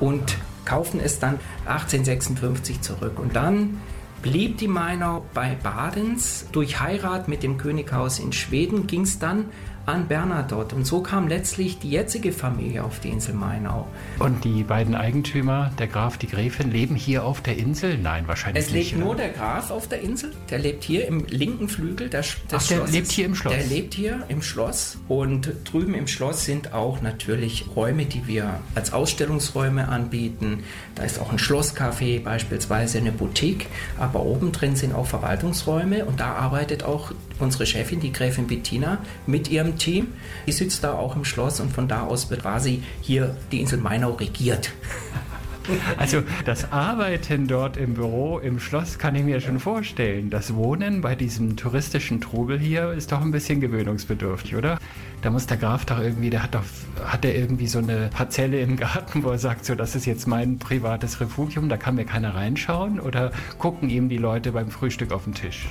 und 0.00 0.36
kaufen 0.64 1.00
es 1.00 1.18
dann 1.18 1.38
1856 1.66 2.80
zurück. 2.80 3.18
Und 3.18 3.36
dann 3.36 3.80
blieb 4.22 4.58
die 4.58 4.68
Mainau 4.68 5.26
bei 5.34 5.56
Badens. 5.62 6.46
Durch 6.52 6.80
Heirat 6.80 7.28
mit 7.28 7.42
dem 7.42 7.58
Könighaus 7.58 8.18
in 8.18 8.32
Schweden 8.32 8.86
ging 8.86 9.02
es 9.02 9.18
dann 9.18 9.46
an 9.86 10.06
Bernadotte. 10.06 10.76
Und 10.76 10.86
so 10.86 11.02
kam 11.02 11.28
letztlich 11.28 11.78
die 11.78 11.90
jetzige 11.90 12.32
Familie 12.32 12.84
auf 12.84 13.00
die 13.00 13.08
Insel 13.08 13.34
Mainau. 13.34 13.86
Und 14.18 14.44
die 14.44 14.62
beiden 14.62 14.94
Eigentümer, 14.94 15.72
der 15.78 15.88
Graf, 15.88 16.18
die 16.18 16.28
Gräfin, 16.28 16.70
leben 16.70 16.94
hier 16.94 17.24
auf 17.24 17.40
der 17.40 17.56
Insel? 17.56 17.98
Nein, 17.98 18.28
wahrscheinlich 18.28 18.72
nicht. 18.72 18.86
Es 18.86 18.92
lebt 18.92 19.04
nur 19.04 19.16
der 19.16 19.30
Graf 19.30 19.70
auf 19.70 19.88
der 19.88 20.00
Insel. 20.00 20.32
Der 20.50 20.58
lebt 20.58 20.84
hier 20.84 21.06
im 21.08 21.26
linken 21.26 21.68
Flügel 21.68 22.08
des, 22.08 22.36
des 22.50 22.52
Ach, 22.52 22.66
der 22.66 22.74
Schlosses. 22.76 22.94
lebt 22.94 23.10
hier 23.12 23.26
im 23.26 23.34
Schloss? 23.34 23.54
Der 23.54 23.66
lebt 23.66 23.94
hier 23.94 24.24
im 24.28 24.42
Schloss. 24.42 24.98
Und 25.08 25.52
drüben 25.64 25.94
im 25.94 26.06
Schloss 26.06 26.44
sind 26.44 26.72
auch 26.72 27.02
natürlich 27.02 27.66
Räume, 27.74 28.04
die 28.04 28.26
wir 28.26 28.60
als 28.74 28.92
Ausstellungsräume 28.92 29.88
anbieten. 29.88 30.62
Da 30.94 31.02
ist 31.02 31.18
auch 31.18 31.32
ein 31.32 31.38
Schlosscafé, 31.38 32.22
beispielsweise 32.22 32.98
eine 32.98 33.12
Boutique. 33.12 33.66
Aber 33.98 34.22
oben 34.22 34.52
drin 34.52 34.76
sind 34.76 34.94
auch 34.94 35.06
Verwaltungsräume. 35.06 36.04
Und 36.04 36.20
da 36.20 36.34
arbeitet 36.34 36.84
auch 36.84 37.12
unsere 37.38 37.66
Chefin, 37.66 38.00
die 38.00 38.12
Gräfin 38.12 38.46
Bettina, 38.46 38.98
mit 39.26 39.50
ihrem 39.50 39.71
Team. 39.76 40.08
Die 40.46 40.52
sitzt 40.52 40.84
da 40.84 40.94
auch 40.94 41.16
im 41.16 41.24
Schloss 41.24 41.60
und 41.60 41.72
von 41.72 41.88
da 41.88 42.02
aus 42.02 42.30
wird 42.30 42.42
quasi 42.42 42.82
hier 43.00 43.36
die 43.50 43.60
Insel 43.60 43.78
Mainau 43.78 44.12
regiert. 44.12 44.70
Also 45.96 46.22
das 46.44 46.72
Arbeiten 46.72 47.46
dort 47.46 47.76
im 47.76 47.94
Büro, 47.94 48.38
im 48.38 48.58
Schloss 48.58 48.98
kann 48.98 49.14
ich 49.14 49.22
mir 49.22 49.40
schon 49.40 49.60
vorstellen. 49.60 50.30
Das 50.30 50.54
Wohnen 50.54 51.00
bei 51.00 51.14
diesem 51.14 51.56
touristischen 51.56 52.20
Trubel 52.20 52.58
hier 52.58 52.92
ist 52.92 53.12
doch 53.12 53.20
ein 53.20 53.30
bisschen 53.30 53.60
gewöhnungsbedürftig, 53.60 54.56
oder? 54.56 54.78
Da 55.22 55.30
muss 55.30 55.46
der 55.46 55.56
Graf 55.56 55.84
doch 55.84 56.00
irgendwie, 56.00 56.30
der 56.30 56.42
hat 56.42 56.54
doch, 56.54 56.64
hat 57.04 57.24
er 57.24 57.36
irgendwie 57.36 57.68
so 57.68 57.78
eine 57.78 58.08
Parzelle 58.08 58.60
im 58.60 58.76
Garten, 58.76 59.22
wo 59.22 59.30
er 59.30 59.38
sagt, 59.38 59.64
so, 59.64 59.74
das 59.74 59.94
ist 59.94 60.04
jetzt 60.04 60.26
mein 60.26 60.58
privates 60.58 61.20
Refugium, 61.20 61.68
da 61.68 61.76
kann 61.76 61.94
mir 61.94 62.04
keiner 62.04 62.34
reinschauen 62.34 62.98
oder 62.98 63.30
gucken 63.58 63.88
ihm 63.88 64.08
die 64.08 64.18
Leute 64.18 64.52
beim 64.52 64.70
Frühstück 64.70 65.12
auf 65.12 65.24
den 65.24 65.34
Tisch? 65.34 65.68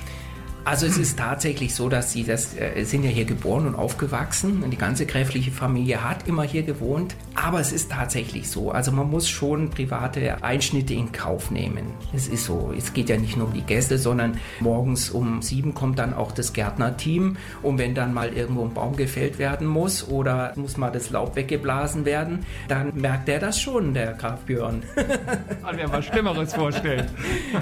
Also 0.64 0.86
es 0.86 0.98
ist 0.98 1.18
tatsächlich 1.18 1.74
so, 1.74 1.90
dass 1.90 2.12
sie 2.12 2.24
das 2.24 2.56
äh, 2.56 2.84
sind 2.84 3.04
ja 3.04 3.10
hier 3.10 3.26
geboren 3.26 3.66
und 3.66 3.74
aufgewachsen 3.74 4.62
und 4.62 4.70
die 4.70 4.78
ganze 4.78 5.08
gräfliche 5.08 5.52
Familie 5.52 6.04
hat 6.04 6.28
immer 6.28 6.44
hier 6.44 6.62
gewohnt. 6.62 7.16
Aber 7.34 7.60
es 7.60 7.72
ist 7.72 7.92
tatsächlich 7.92 8.50
so. 8.50 8.72
Also 8.72 8.92
man 8.92 9.10
muss 9.10 9.28
schon 9.28 9.72
private 9.72 10.44
Einschnitte 10.44 10.94
in 10.94 11.12
Kauf 11.12 11.50
nehmen. 11.50 11.94
Es 12.14 12.28
ist 12.28 12.46
so. 12.46 12.74
Es 12.78 12.94
geht 12.94 13.10
ja 13.10 13.18
nicht 13.18 13.38
nur 13.38 13.48
um 13.48 13.54
die 13.54 13.64
Gäste, 13.64 13.98
sondern 13.98 14.38
morgens 14.60 15.10
um 15.10 15.42
sieben 15.42 15.74
kommt 15.74 15.98
dann 15.98 16.14
auch 16.14 16.32
das 16.32 16.54
Gärtnerteam. 16.54 17.38
Und 17.64 17.80
wenn 17.80 17.96
dann 17.96 18.14
mal 18.14 18.32
irgendwo 18.32 18.64
ein 18.64 18.74
Baum 18.74 18.96
gefällt 18.96 19.40
werden 19.40 19.66
muss 19.66 20.08
oder 20.08 20.54
muss 20.56 20.78
mal 20.78 20.92
das 20.92 21.10
Laub 21.10 21.36
weggeblasen 21.36 22.06
werden, 22.06 22.46
dann 22.68 22.92
merkt 22.96 23.30
er 23.30 23.40
das 23.40 23.60
schon, 23.60 23.96
der 23.96 24.14
Graf 24.14 24.42
Björn. 24.42 24.84
Kann 25.64 25.76
mir 25.76 25.92
was 25.92 26.06
Schlimmeres 26.06 26.54
vorstellen. 26.54 27.08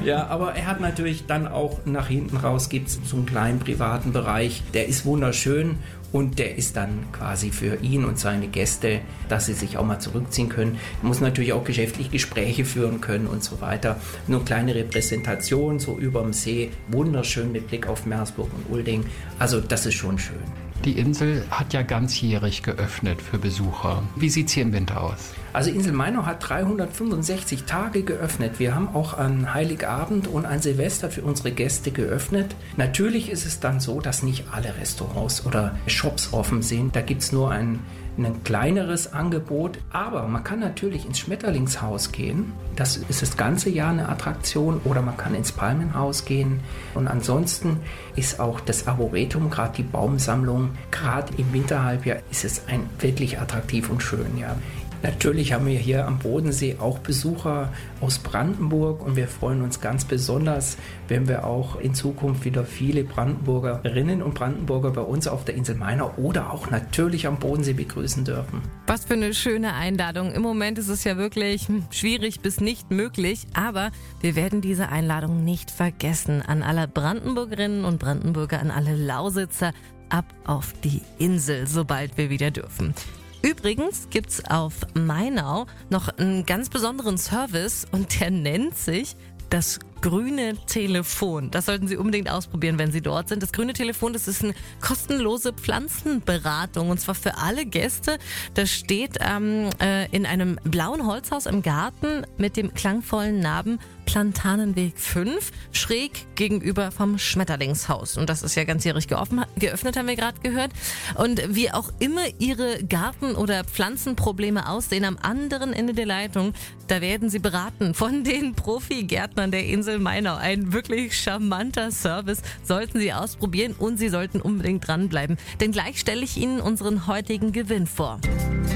ja, 0.03 0.27
aber 0.27 0.55
er 0.55 0.67
hat 0.67 0.81
natürlich 0.81 1.27
dann 1.27 1.47
auch 1.47 1.79
nach 1.85 2.07
hinten 2.07 2.35
raus 2.35 2.67
gibt 2.67 2.88
so 2.89 3.15
einen 3.15 3.25
kleinen 3.25 3.59
privaten 3.59 4.11
Bereich. 4.11 4.63
Der 4.73 4.87
ist 4.87 5.05
wunderschön 5.05 5.77
und 6.11 6.39
der 6.39 6.55
ist 6.55 6.75
dann 6.75 7.05
quasi 7.11 7.51
für 7.51 7.75
ihn 7.77 8.05
und 8.05 8.17
seine 8.17 8.47
Gäste, 8.47 9.01
dass 9.27 9.45
sie 9.45 9.53
sich 9.53 9.77
auch 9.77 9.85
mal 9.85 9.99
zurückziehen 9.99 10.49
können. 10.49 10.79
Muss 11.01 11.21
natürlich 11.21 11.53
auch 11.53 11.63
geschäftlich 11.63 12.11
Gespräche 12.11 12.65
führen 12.65 13.01
können 13.01 13.27
und 13.27 13.43
so 13.43 13.61
weiter. 13.61 13.97
Nur 14.27 14.43
kleine 14.43 14.75
Repräsentation, 14.75 15.79
so 15.79 15.97
überm 15.97 16.33
See, 16.33 16.71
wunderschön 16.87 17.51
mit 17.51 17.67
Blick 17.67 17.87
auf 17.87 18.05
Meersburg 18.05 18.49
und 18.53 18.73
Ulding. 18.73 19.05
Also 19.37 19.61
das 19.61 19.85
ist 19.85 19.95
schon 19.95 20.17
schön. 20.17 20.68
Die 20.85 20.93
Insel 20.93 21.43
hat 21.51 21.73
ja 21.73 21.81
ganzjährig 21.81 22.63
geöffnet 22.63 23.21
für 23.21 23.37
Besucher. 23.37 24.01
Wie 24.15 24.29
sieht 24.29 24.47
es 24.47 24.53
hier 24.53 24.63
im 24.63 24.71
Winter 24.71 25.03
aus? 25.03 25.33
Also 25.51 25.71
Insel 25.71 25.91
Mainau 25.91 26.25
hat 26.25 26.47
365 26.47 27.63
Tage 27.63 28.03
geöffnet. 28.03 28.59
Wir 28.59 28.75
haben 28.75 28.87
auch 28.95 29.17
an 29.17 29.53
Heiligabend 29.53 30.27
und 30.27 30.45
an 30.45 30.61
Silvester 30.61 31.09
für 31.09 31.23
unsere 31.23 31.51
Gäste 31.51 31.91
geöffnet. 31.91 32.55
Natürlich 32.77 33.29
ist 33.29 33.45
es 33.45 33.59
dann 33.59 33.81
so, 33.81 33.99
dass 33.99 34.23
nicht 34.23 34.45
alle 34.53 34.73
Restaurants 34.79 35.45
oder 35.45 35.75
Shops 35.87 36.31
offen 36.31 36.61
sind. 36.61 36.95
Da 36.95 37.01
gibt 37.01 37.23
es 37.23 37.33
nur 37.33 37.51
ein 37.51 37.79
ein 38.25 38.43
kleineres 38.43 39.13
Angebot, 39.13 39.79
aber 39.91 40.27
man 40.27 40.43
kann 40.43 40.59
natürlich 40.59 41.05
ins 41.05 41.19
Schmetterlingshaus 41.19 42.11
gehen. 42.11 42.53
Das 42.75 42.97
ist 42.97 43.21
das 43.21 43.37
ganze 43.37 43.69
Jahr 43.69 43.91
eine 43.91 44.09
Attraktion 44.09 44.81
oder 44.83 45.01
man 45.01 45.17
kann 45.17 45.35
ins 45.35 45.51
Palmenhaus 45.51 46.25
gehen. 46.25 46.59
Und 46.95 47.07
ansonsten 47.07 47.79
ist 48.15 48.39
auch 48.39 48.59
das 48.59 48.87
Arboretum, 48.87 49.49
gerade 49.49 49.75
die 49.77 49.83
Baumsammlung, 49.83 50.71
gerade 50.91 51.33
im 51.37 51.51
Winterhalbjahr 51.53 52.19
ist 52.31 52.45
es 52.45 52.67
ein 52.67 52.89
wirklich 52.99 53.39
attraktiv 53.39 53.89
und 53.89 54.01
schön. 54.01 54.37
Ja. 54.37 54.55
Natürlich 55.01 55.53
haben 55.53 55.65
wir 55.65 55.79
hier 55.79 56.05
am 56.05 56.19
Bodensee 56.19 56.75
auch 56.79 56.99
Besucher 56.99 57.71
aus 58.01 58.19
Brandenburg 58.19 59.01
und 59.05 59.15
wir 59.15 59.29
freuen 59.29 59.61
uns 59.61 59.79
ganz 59.79 60.03
besonders, 60.03 60.77
wenn 61.07 61.27
wir 61.29 61.45
auch 61.45 61.79
in 61.79 61.93
Zukunft 61.93 62.43
wieder 62.43 62.65
viele 62.65 63.05
Brandenburgerinnen 63.05 64.21
und 64.21 64.33
Brandenburger 64.33 64.91
bei 64.91 65.01
uns 65.01 65.27
auf 65.27 65.45
der 65.45 65.55
Insel 65.55 65.75
Mainau 65.75 66.13
oder 66.17 66.51
auch 66.51 66.69
natürlich 66.69 67.27
am 67.27 67.39
Bodensee 67.39 67.73
begrüßen 67.73 68.25
dürfen. 68.25 68.61
Was 68.87 69.05
für 69.05 69.13
eine 69.13 69.33
schöne 69.33 69.73
Einladung. 69.73 70.33
Im 70.33 70.41
Moment 70.41 70.77
ist 70.77 70.89
es 70.89 71.05
ja 71.05 71.15
wirklich 71.15 71.67
schwierig 71.91 72.41
bis 72.41 72.59
nicht 72.59 72.91
möglich, 72.91 73.47
aber 73.53 73.91
wir 74.19 74.35
werden 74.35 74.59
diese 74.59 74.89
Einladung 74.89 75.45
nicht 75.45 75.71
vergessen. 75.71 76.41
An 76.41 76.61
alle 76.61 76.89
Brandenburgerinnen 76.89 77.85
und 77.85 77.99
Brandenburger, 77.99 78.59
an 78.59 78.69
alle 78.69 78.95
Lausitzer, 78.95 79.71
ab 80.09 80.25
auf 80.45 80.73
die 80.83 81.01
Insel, 81.19 81.67
sobald 81.67 82.17
wir 82.17 82.29
wieder 82.29 82.51
dürfen. 82.51 82.93
Übrigens 83.41 84.09
gibt's 84.09 84.43
auf 84.49 84.73
Mainau 84.93 85.65
noch 85.89 86.09
einen 86.09 86.45
ganz 86.45 86.69
besonderen 86.69 87.17
Service 87.17 87.85
und 87.91 88.19
der 88.19 88.31
nennt 88.31 88.77
sich 88.77 89.15
das 89.49 89.79
grüne 90.01 90.55
Telefon. 90.65 91.51
Das 91.51 91.65
sollten 91.65 91.87
Sie 91.87 91.97
unbedingt 91.97 92.29
ausprobieren, 92.29 92.77
wenn 92.77 92.91
Sie 92.91 93.01
dort 93.01 93.29
sind. 93.29 93.43
Das 93.43 93.51
grüne 93.51 93.73
Telefon, 93.73 94.13
das 94.13 94.27
ist 94.27 94.43
eine 94.43 94.53
kostenlose 94.81 95.53
Pflanzenberatung 95.53 96.89
und 96.89 96.99
zwar 96.99 97.15
für 97.15 97.37
alle 97.37 97.65
Gäste. 97.65 98.17
Das 98.53 98.71
steht 98.71 99.17
ähm, 99.19 99.69
äh, 99.81 100.07
in 100.15 100.25
einem 100.25 100.59
blauen 100.63 101.05
Holzhaus 101.05 101.45
im 101.45 101.61
Garten 101.61 102.25
mit 102.37 102.57
dem 102.57 102.73
klangvollen 102.73 103.39
Namen 103.39 103.79
Plantanenweg 104.05 104.97
5, 104.97 105.51
schräg 105.71 106.35
gegenüber 106.35 106.89
vom 106.89 107.19
Schmetterlingshaus. 107.19 108.17
Und 108.17 108.27
das 108.27 108.41
ist 108.41 108.55
ja 108.55 108.63
ganzjährig 108.63 109.07
geöffnet, 109.07 109.97
haben 109.97 110.07
wir 110.07 110.15
gerade 110.15 110.39
gehört. 110.41 110.71
Und 111.15 111.55
wie 111.55 111.71
auch 111.71 111.91
immer 111.99 112.23
Ihre 112.39 112.83
Garten- 112.83 113.35
oder 113.35 113.63
Pflanzenprobleme 113.63 114.67
aussehen, 114.67 115.05
am 115.05 115.19
anderen 115.21 115.73
Ende 115.73 115.93
der 115.93 116.07
Leitung, 116.07 116.53
da 116.87 117.01
werden 117.01 117.29
Sie 117.29 117.37
beraten 117.37 117.93
von 117.93 118.23
den 118.23 118.55
Profi-Gärtnern 118.55 119.51
der 119.51 119.67
Insel 119.67 119.88
Mainau. 119.97 120.35
Ein 120.35 120.73
wirklich 120.73 121.17
charmanter 121.17 121.91
Service 121.91 122.41
sollten 122.63 122.99
Sie 122.99 123.11
ausprobieren 123.13 123.73
und 123.79 123.97
Sie 123.97 124.09
sollten 124.09 124.41
unbedingt 124.41 124.87
dranbleiben. 124.87 125.37
Denn 125.59 125.71
gleich 125.71 125.99
stelle 125.99 126.23
ich 126.23 126.37
Ihnen 126.37 126.59
unseren 126.61 127.07
heutigen 127.07 127.51
Gewinn 127.51 127.87
vor. 127.87 128.19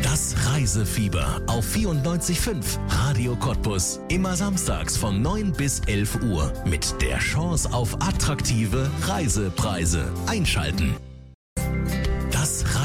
Das 0.02 0.36
Reisefieber 0.48 1.42
auf 1.48 1.66
94.5 1.76 2.80
Radio 2.88 3.36
Cottbus. 3.36 4.00
Immer 4.10 4.36
samstags 4.36 4.98
von 4.98 5.22
9 5.22 5.52
bis 5.54 5.82
11 5.82 6.24
Uhr 6.24 6.54
mit 6.66 7.02
der 7.02 7.20
Chance 7.20 7.72
auf 7.72 7.96
attraktive 8.02 8.90
Reisepreise. 9.08 10.12
Einschalten. 10.28 10.96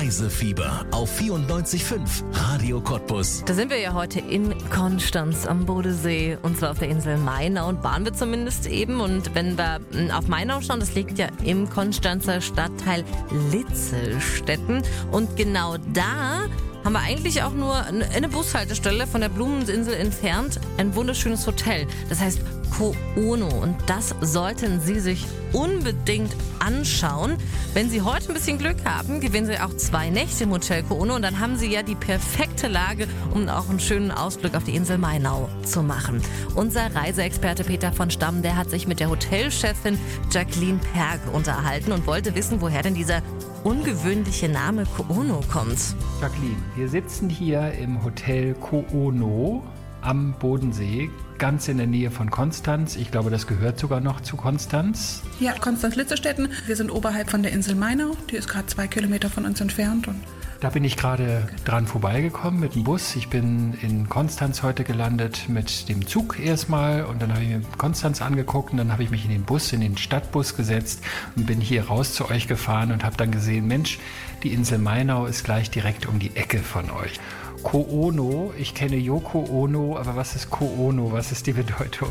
Reisefieber 0.09 0.87
auf 0.91 1.21
94.5 1.21 2.23
Radio 2.33 2.81
Cottbus. 2.81 3.43
Da 3.45 3.53
sind 3.53 3.69
wir 3.69 3.79
ja 3.79 3.93
heute 3.93 4.21
in 4.21 4.55
Konstanz 4.71 5.45
am 5.45 5.67
Bodensee 5.67 6.39
und 6.41 6.57
zwar 6.57 6.71
auf 6.71 6.79
der 6.79 6.89
Insel 6.89 7.19
Mainau 7.19 7.69
und 7.69 7.85
waren 7.85 8.07
wir 8.07 8.15
zumindest 8.15 8.67
eben. 8.69 9.01
Und 9.01 9.35
wenn 9.35 9.59
wir 9.59 9.81
hm, 9.93 10.11
auf 10.11 10.27
Mainau 10.27 10.63
schauen, 10.63 10.81
das 10.81 10.95
liegt 10.95 11.19
ja 11.19 11.27
im 11.45 11.69
Konstanzer 11.69 12.41
Stadtteil 12.41 13.05
Litzelstetten 13.53 14.83
und 15.13 15.37
genau 15.37 15.77
da 15.93 16.47
haben 16.85 16.93
wir 16.95 17.01
eigentlich 17.01 17.43
auch 17.43 17.53
nur 17.53 17.77
eine 17.85 18.31
Bushaltestelle 18.31 19.07
von 19.07 19.21
der 19.21 19.29
Blumensinsel 19.29 19.93
entfernt 19.93 20.59
ein 20.79 20.95
wunderschönes 20.95 21.47
Hotel. 21.47 21.87
Das 22.09 22.19
heißt 22.19 22.41
Koono 22.71 23.49
und 23.49 23.77
das 23.87 24.15
sollten 24.21 24.81
Sie 24.81 25.01
sich 25.01 25.27
unbedingt 25.53 26.35
anschauen. 26.59 27.37
Wenn 27.75 27.91
Sie 27.91 28.03
heute 28.03 28.29
ein 28.29 28.35
bisschen 28.35 28.59
Glück 28.59 28.77
haben, 28.85 29.21
gewinnen 29.21 29.47
Sie 29.47 29.59
auch 29.59 29.75
zwei 29.77 30.11
Nächte 30.11 30.45
im 30.45 30.51
Hotel 30.51 30.83
Koono 30.83 31.15
und 31.15 31.23
dann 31.23 31.41
haben 31.41 31.57
Sie 31.57 31.73
ja 31.73 31.83
die 31.83 31.95
perfekte 31.95 32.69
Lage, 32.69 33.09
um 33.35 33.49
auch 33.49 33.69
einen 33.69 33.81
schönen 33.81 34.11
Ausflug 34.11 34.55
auf 34.55 34.65
die 34.65 34.75
Insel 34.75 34.99
Mainau 34.99 35.49
zu 35.65 35.83
machen. 35.83 36.23
Unser 36.55 36.95
Reiseexperte 36.95 37.65
Peter 37.65 37.93
von 37.93 38.11
Stamm, 38.11 38.43
der 38.43 38.57
hat 38.57 38.71
sich 38.71 38.87
mit 38.87 39.01
der 39.01 39.11
Hotelchefin 39.11 39.99
Jacqueline 40.31 40.81
Perg 40.93 41.21
unterhalten 41.33 41.93
und 41.93 42.07
wollte 42.07 42.35
wissen, 42.35 42.61
woher 42.61 42.83
denn 42.83 42.95
dieser 42.95 43.23
ungewöhnliche 43.65 44.49
Name 44.49 44.85
Koono 44.97 45.41
kommt. 45.51 45.79
Jacqueline, 46.21 46.57
wir 46.77 46.89
sitzen 46.89 47.29
hier 47.29 47.73
im 47.73 48.03
Hotel 48.05 48.55
Koono 48.55 49.63
am 50.03 50.35
Bodensee, 50.39 51.11
ganz 51.39 51.69
in 51.69 51.79
der 51.79 51.87
Nähe 51.87 52.11
von 52.11 52.31
Konstanz. 52.31 52.97
Ich 52.97 53.11
glaube, 53.11 53.31
das 53.31 53.47
gehört 53.47 53.79
sogar 53.79 54.01
noch 54.01 54.21
zu 54.21 54.37
Konstanz. 54.37 55.23
Ja, 55.41 55.53
Konstanz-Litzestetten. 55.53 56.49
Wir 56.67 56.77
sind 56.77 56.91
oberhalb 56.91 57.31
von 57.31 57.43
der 57.43 57.53
Insel 57.53 57.75
Mainau. 57.75 58.17
Die 58.31 58.37
ist 58.37 58.49
gerade 58.49 58.67
zwei 58.67 58.87
Kilometer 58.87 59.31
von 59.31 59.45
uns 59.45 59.61
entfernt. 59.61 60.09
Und 60.09 60.23
da 60.61 60.71
bin 60.71 60.83
ich 60.83 60.97
gerade 60.97 61.47
dran 61.65 61.87
vorbeigekommen 61.87 62.59
mit 62.59 62.75
dem 62.75 62.83
Bus. 62.83 63.15
Ich 63.15 63.29
bin 63.29 63.75
in 63.81 64.09
Konstanz 64.09 64.65
heute 64.65 64.83
gelandet 64.83 65.45
mit 65.49 65.89
dem 65.89 66.05
Zug 66.05 66.41
erstmal 66.41 67.05
und 67.05 67.23
dann 67.23 67.33
habe 67.33 67.45
ich 67.45 67.49
mir 67.49 67.63
Konstanz 67.77 68.21
angeguckt 68.21 68.73
und 68.73 68.79
dann 68.79 68.91
habe 68.91 69.05
ich 69.05 69.11
mich 69.11 69.25
in 69.25 69.31
den 69.31 69.45
Bus, 69.45 69.73
in 69.73 69.81
den 69.81 69.97
Stadtbus 69.97 70.57
gesetzt 70.57 71.01
und 71.37 71.47
bin 71.47 71.61
hier 71.61 71.87
raus 71.87 72.13
zu 72.13 72.29
euch 72.29 72.49
gefahren 72.49 72.91
und 72.91 73.05
habe 73.05 73.17
dann 73.17 73.31
gesehen, 73.31 73.69
Mensch, 73.69 74.01
die 74.43 74.53
Insel 74.53 74.79
Mainau 74.79 75.27
ist 75.27 75.45
gleich 75.45 75.71
direkt 75.71 76.07
um 76.07 76.19
die 76.19 76.35
Ecke 76.35 76.59
von 76.59 76.91
euch. 76.91 77.21
Ko-Ono. 77.63 78.53
Ich 78.59 78.75
kenne 78.75 78.97
Yoko 78.97 79.47
Ono, 79.51 79.97
aber 79.99 80.17
was 80.17 80.35
ist 80.37 80.51
Ko-Ono? 80.51 81.13
Was 81.13 81.33
ist 81.33 81.47
die 81.47 81.53
Bedeutung? 81.53 82.09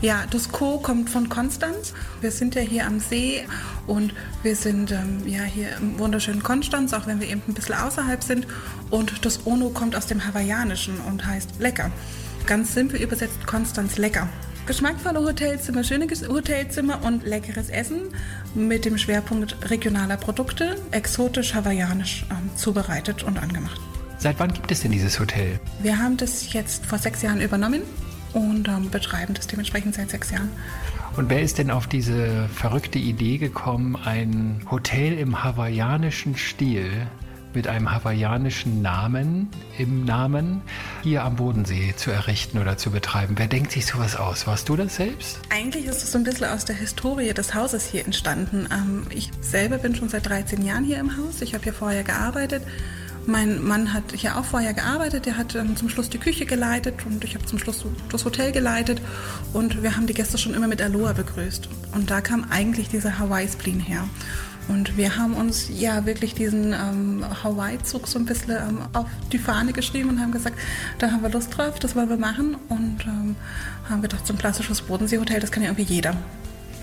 Ja, 0.00 0.24
das 0.30 0.50
Ko 0.50 0.78
kommt 0.78 1.10
von 1.10 1.28
Konstanz. 1.28 1.92
Wir 2.20 2.30
sind 2.30 2.54
ja 2.54 2.62
hier 2.62 2.86
am 2.86 3.00
See 3.00 3.44
und 3.86 4.14
wir 4.42 4.56
sind 4.56 4.92
ähm, 4.92 5.26
ja 5.26 5.42
hier 5.42 5.76
im 5.76 5.98
wunderschönen 5.98 6.42
Konstanz, 6.42 6.92
auch 6.92 7.06
wenn 7.06 7.20
wir 7.20 7.28
eben 7.28 7.42
ein 7.48 7.54
bisschen 7.54 7.74
außerhalb 7.74 8.22
sind. 8.22 8.46
Und 8.90 9.24
das 9.24 9.46
Ono 9.46 9.70
kommt 9.70 9.96
aus 9.96 10.06
dem 10.06 10.26
Hawaiianischen 10.26 10.98
und 11.00 11.26
heißt 11.26 11.58
lecker. 11.58 11.90
Ganz 12.46 12.74
simpel 12.74 13.00
übersetzt 13.00 13.46
Konstanz 13.46 13.96
lecker. 13.96 14.28
Geschmackvolle 14.66 15.20
Hotelzimmer, 15.20 15.84
schöne 15.84 16.06
Hotelzimmer 16.28 17.02
und 17.04 17.24
leckeres 17.24 17.68
Essen 17.68 18.00
mit 18.54 18.86
dem 18.86 18.96
Schwerpunkt 18.96 19.70
regionaler 19.70 20.16
Produkte, 20.16 20.76
exotisch 20.90 21.54
hawaiianisch 21.54 22.24
ähm, 22.30 22.50
zubereitet 22.56 23.24
und 23.24 23.38
angemacht. 23.38 23.80
Seit 24.24 24.40
wann 24.40 24.54
gibt 24.54 24.70
es 24.72 24.80
denn 24.80 24.90
dieses 24.90 25.20
Hotel? 25.20 25.60
Wir 25.82 25.98
haben 25.98 26.16
das 26.16 26.50
jetzt 26.54 26.86
vor 26.86 26.96
sechs 26.96 27.20
Jahren 27.20 27.42
übernommen 27.42 27.82
und 28.32 28.66
ähm, 28.68 28.88
betreiben 28.88 29.34
das 29.34 29.46
dementsprechend 29.48 29.96
seit 29.96 30.08
sechs 30.08 30.30
Jahren. 30.30 30.48
Und 31.18 31.28
wer 31.28 31.42
ist 31.42 31.58
denn 31.58 31.70
auf 31.70 31.88
diese 31.88 32.48
verrückte 32.48 32.98
Idee 32.98 33.36
gekommen, 33.36 33.96
ein 33.96 34.62
Hotel 34.70 35.18
im 35.18 35.44
hawaiianischen 35.44 36.38
Stil 36.38 37.06
mit 37.52 37.68
einem 37.68 37.92
hawaiianischen 37.92 38.80
Namen 38.80 39.50
im 39.76 40.06
Namen 40.06 40.62
hier 41.02 41.22
am 41.22 41.36
Bodensee 41.36 41.92
zu 41.94 42.10
errichten 42.10 42.56
oder 42.56 42.78
zu 42.78 42.92
betreiben. 42.92 43.34
Wer 43.36 43.48
denkt 43.48 43.72
sich 43.72 43.84
sowas 43.84 44.16
aus? 44.16 44.46
Warst 44.46 44.70
du 44.70 44.76
das 44.76 44.96
selbst? 44.96 45.38
Eigentlich 45.50 45.84
ist 45.84 46.02
es 46.02 46.12
so 46.12 46.16
ein 46.16 46.24
bisschen 46.24 46.46
aus 46.46 46.64
der 46.64 46.76
Historie 46.76 47.34
des 47.34 47.54
Hauses 47.54 47.84
hier 47.84 48.06
entstanden. 48.06 48.70
Ähm, 48.72 49.06
ich 49.10 49.30
selber 49.42 49.76
bin 49.76 49.94
schon 49.94 50.08
seit 50.08 50.26
13 50.26 50.64
Jahren 50.64 50.84
hier 50.84 50.98
im 50.98 51.14
Haus. 51.18 51.42
Ich 51.42 51.52
habe 51.52 51.62
hier 51.62 51.74
vorher 51.74 52.04
gearbeitet 52.04 52.62
mein 53.26 53.64
Mann 53.64 53.92
hat 53.92 54.12
hier 54.14 54.36
auch 54.38 54.44
vorher 54.44 54.74
gearbeitet, 54.74 55.26
der 55.26 55.36
hat 55.36 55.54
ähm, 55.54 55.76
zum 55.76 55.88
Schluss 55.88 56.10
die 56.10 56.18
Küche 56.18 56.46
geleitet 56.46 57.06
und 57.06 57.24
ich 57.24 57.34
habe 57.34 57.44
zum 57.46 57.58
Schluss 57.58 57.84
das 58.10 58.24
Hotel 58.24 58.52
geleitet 58.52 59.00
und 59.52 59.82
wir 59.82 59.96
haben 59.96 60.06
die 60.06 60.14
Gäste 60.14 60.38
schon 60.38 60.54
immer 60.54 60.68
mit 60.68 60.82
Aloha 60.82 61.12
begrüßt. 61.12 61.68
Und 61.94 62.10
da 62.10 62.20
kam 62.20 62.46
eigentlich 62.50 62.88
dieser 62.88 63.18
Hawaii-Spleen 63.18 63.80
her. 63.80 64.08
Und 64.66 64.96
wir 64.96 65.18
haben 65.18 65.34
uns 65.34 65.68
ja 65.68 66.06
wirklich 66.06 66.34
diesen 66.34 66.72
ähm, 66.72 67.24
Hawaii-Zug 67.42 68.08
so 68.08 68.18
ein 68.18 68.24
bisschen 68.24 68.50
ähm, 68.50 68.78
auf 68.94 69.06
die 69.30 69.38
Fahne 69.38 69.72
geschrieben 69.72 70.08
und 70.08 70.20
haben 70.20 70.32
gesagt, 70.32 70.58
da 70.98 71.10
haben 71.10 71.22
wir 71.22 71.28
Lust 71.28 71.56
drauf, 71.56 71.78
das 71.78 71.94
wollen 71.94 72.08
wir 72.08 72.16
machen. 72.16 72.56
Und 72.68 73.04
ähm, 73.06 73.36
haben 73.88 74.00
gedacht, 74.00 74.26
so 74.26 74.32
ein 74.32 74.38
klassisches 74.38 74.80
Bodenseehotel, 74.82 75.40
das 75.40 75.52
kann 75.52 75.62
ja 75.62 75.68
irgendwie 75.68 75.92
jeder. 75.92 76.16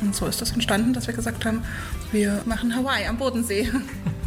Und 0.02 0.16
so 0.16 0.28
ist 0.28 0.42
das 0.42 0.52
entstanden, 0.52 0.94
dass 0.94 1.08
wir 1.08 1.14
gesagt 1.16 1.46
haben, 1.46 1.64
wir 2.12 2.42
machen 2.46 2.76
Hawaii 2.76 3.08
am 3.08 3.18
Bodensee. 3.18 3.72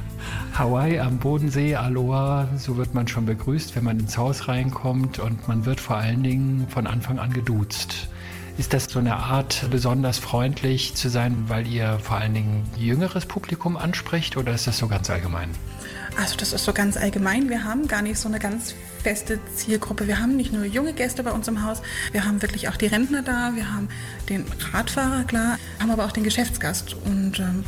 Hawaii 0.54 1.00
am 1.00 1.18
Bodensee, 1.18 1.74
Aloha, 1.74 2.46
so 2.56 2.76
wird 2.76 2.94
man 2.94 3.08
schon 3.08 3.26
begrüßt, 3.26 3.74
wenn 3.74 3.82
man 3.82 3.98
ins 3.98 4.16
Haus 4.16 4.46
reinkommt 4.46 5.18
und 5.18 5.48
man 5.48 5.66
wird 5.66 5.80
vor 5.80 5.96
allen 5.96 6.22
Dingen 6.22 6.68
von 6.68 6.86
Anfang 6.86 7.18
an 7.18 7.32
geduzt. 7.32 8.08
Ist 8.56 8.72
das 8.72 8.84
so 8.84 9.00
eine 9.00 9.16
Art, 9.16 9.66
besonders 9.72 10.20
freundlich 10.20 10.94
zu 10.94 11.08
sein, 11.08 11.46
weil 11.48 11.66
ihr 11.66 11.98
vor 11.98 12.18
allen 12.18 12.34
Dingen 12.34 12.62
jüngeres 12.78 13.26
Publikum 13.26 13.76
anspricht 13.76 14.36
oder 14.36 14.54
ist 14.54 14.68
das 14.68 14.78
so 14.78 14.86
ganz 14.86 15.10
allgemein? 15.10 15.50
Also 16.16 16.36
das 16.36 16.52
ist 16.52 16.64
so 16.64 16.72
ganz 16.72 16.96
allgemein. 16.96 17.48
Wir 17.48 17.64
haben 17.64 17.88
gar 17.88 18.02
nicht 18.02 18.20
so 18.20 18.28
eine 18.28 18.38
ganz 18.38 18.76
feste 19.02 19.40
Zielgruppe. 19.56 20.06
Wir 20.06 20.20
haben 20.20 20.36
nicht 20.36 20.52
nur 20.52 20.64
junge 20.64 20.92
Gäste 20.92 21.24
bei 21.24 21.32
uns 21.32 21.48
im 21.48 21.64
Haus, 21.64 21.82
wir 22.12 22.24
haben 22.24 22.40
wirklich 22.42 22.68
auch 22.68 22.76
die 22.76 22.86
Rentner 22.86 23.22
da, 23.22 23.56
wir 23.56 23.74
haben 23.74 23.88
den 24.28 24.44
Radfahrer, 24.72 25.24
klar, 25.24 25.58
haben 25.80 25.90
aber 25.90 26.04
auch 26.04 26.12
den 26.12 26.22
Geschäftsgast 26.22 26.94
und 27.04 27.40
ähm, 27.40 27.64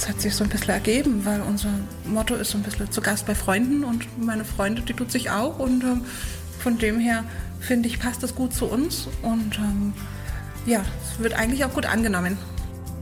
es 0.00 0.08
hat 0.08 0.18
sich 0.18 0.34
so 0.34 0.44
ein 0.44 0.50
bisschen 0.50 0.70
ergeben, 0.70 1.26
weil 1.26 1.42
unser 1.42 1.68
Motto 2.06 2.34
ist 2.34 2.52
so 2.52 2.58
ein 2.58 2.62
bisschen 2.62 2.90
zu 2.90 3.02
Gast 3.02 3.26
bei 3.26 3.34
Freunden 3.34 3.84
und 3.84 4.06
meine 4.18 4.46
Freunde, 4.46 4.80
die 4.80 4.94
tut 4.94 5.12
sich 5.12 5.30
auch 5.30 5.58
und 5.58 5.84
ähm, 5.84 6.06
von 6.58 6.78
dem 6.78 6.98
her 6.98 7.22
finde 7.60 7.86
ich, 7.86 8.00
passt 8.00 8.22
das 8.22 8.34
gut 8.34 8.54
zu 8.54 8.64
uns 8.64 9.08
und 9.20 9.58
ähm, 9.58 9.92
ja, 10.64 10.80
es 11.04 11.22
wird 11.22 11.34
eigentlich 11.34 11.66
auch 11.66 11.74
gut 11.74 11.84
angenommen. 11.84 12.38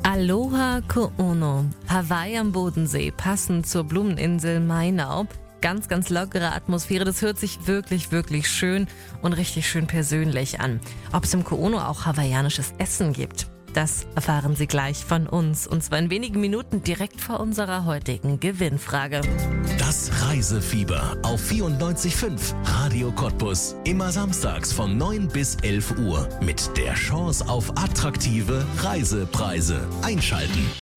Aloha 0.03 0.81
Ko'ono, 0.89 1.67
Hawaii 1.89 2.37
am 2.37 2.51
Bodensee, 2.51 3.13
passend 3.13 3.69
zur 3.69 3.85
Blumeninsel 3.85 4.59
Mainau. 4.59 5.29
Ganz, 5.61 5.87
ganz 5.89 6.09
lockere 6.09 6.53
Atmosphäre. 6.53 7.05
Das 7.05 7.23
hört 7.23 7.39
sich 7.39 7.69
wirklich, 7.69 8.11
wirklich 8.11 8.49
schön 8.49 8.89
und 9.23 9.35
richtig 9.35 9.69
schön 9.69 9.87
persönlich 9.87 10.61
an. 10.61 10.81
Ob 11.13 11.25
es 11.25 11.35
im 11.35 11.45
Ko'ono 11.45 11.79
auch 11.79 12.07
hawaiianisches 12.07 12.75
Essen 12.79 13.13
gibt? 13.13 13.47
Das 13.75 14.07
erfahren 14.15 14.57
Sie 14.57 14.67
gleich 14.67 15.05
von 15.05 15.27
uns 15.27 15.67
und 15.67 15.83
zwar 15.83 15.99
in 15.99 16.11
wenigen 16.11 16.41
Minuten 16.41 16.83
direkt 16.83 17.21
vor 17.21 17.41
unserer 17.41 17.85
heutigen 17.85 18.41
Gewinnfrage. 18.41 19.21
Das 19.79 20.11
Reisefieber 20.23 21.17
auf 21.23 21.41
94.5 21.41 22.55
Radio 22.65 23.13
Cottbus. 23.13 23.77
Immer 23.85 24.11
samstags 24.11 24.73
von 24.73 24.97
9 24.97 25.29
bis 25.29 25.57
11 25.57 25.99
Uhr 25.99 26.29
mit 26.41 26.77
der 26.77 26.95
Chance 26.95 27.49
auf 27.49 27.71
attraktive 27.77 28.67
Reisepreise. 28.83 29.87
Einschalten. 30.03 30.88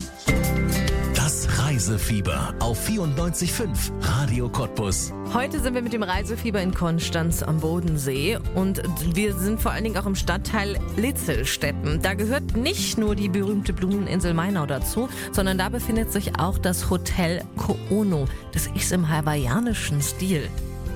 Reisefieber 1.81 2.53
auf 2.59 2.87
94.5 2.87 3.91
Radio 4.01 4.47
Cottbus. 4.47 5.11
Heute 5.33 5.59
sind 5.59 5.73
wir 5.73 5.81
mit 5.81 5.93
dem 5.93 6.03
Reisefieber 6.03 6.61
in 6.61 6.75
Konstanz 6.75 7.41
am 7.41 7.59
Bodensee 7.59 8.37
und 8.53 8.83
wir 9.15 9.33
sind 9.33 9.59
vor 9.59 9.71
allen 9.71 9.85
Dingen 9.85 9.97
auch 9.97 10.05
im 10.05 10.13
Stadtteil 10.13 10.77
Litzelsteppen. 10.95 11.99
Da 11.99 12.13
gehört 12.13 12.55
nicht 12.55 12.99
nur 12.99 13.15
die 13.15 13.29
berühmte 13.29 13.73
Blumeninsel 13.73 14.35
Mainau 14.35 14.67
dazu, 14.67 15.09
sondern 15.31 15.57
da 15.57 15.69
befindet 15.69 16.11
sich 16.11 16.37
auch 16.37 16.59
das 16.59 16.91
Hotel 16.91 17.41
Koono. 17.57 18.25
Das 18.51 18.67
ist 18.67 18.91
im 18.91 19.09
hawaiianischen 19.09 20.03
Stil. 20.03 20.51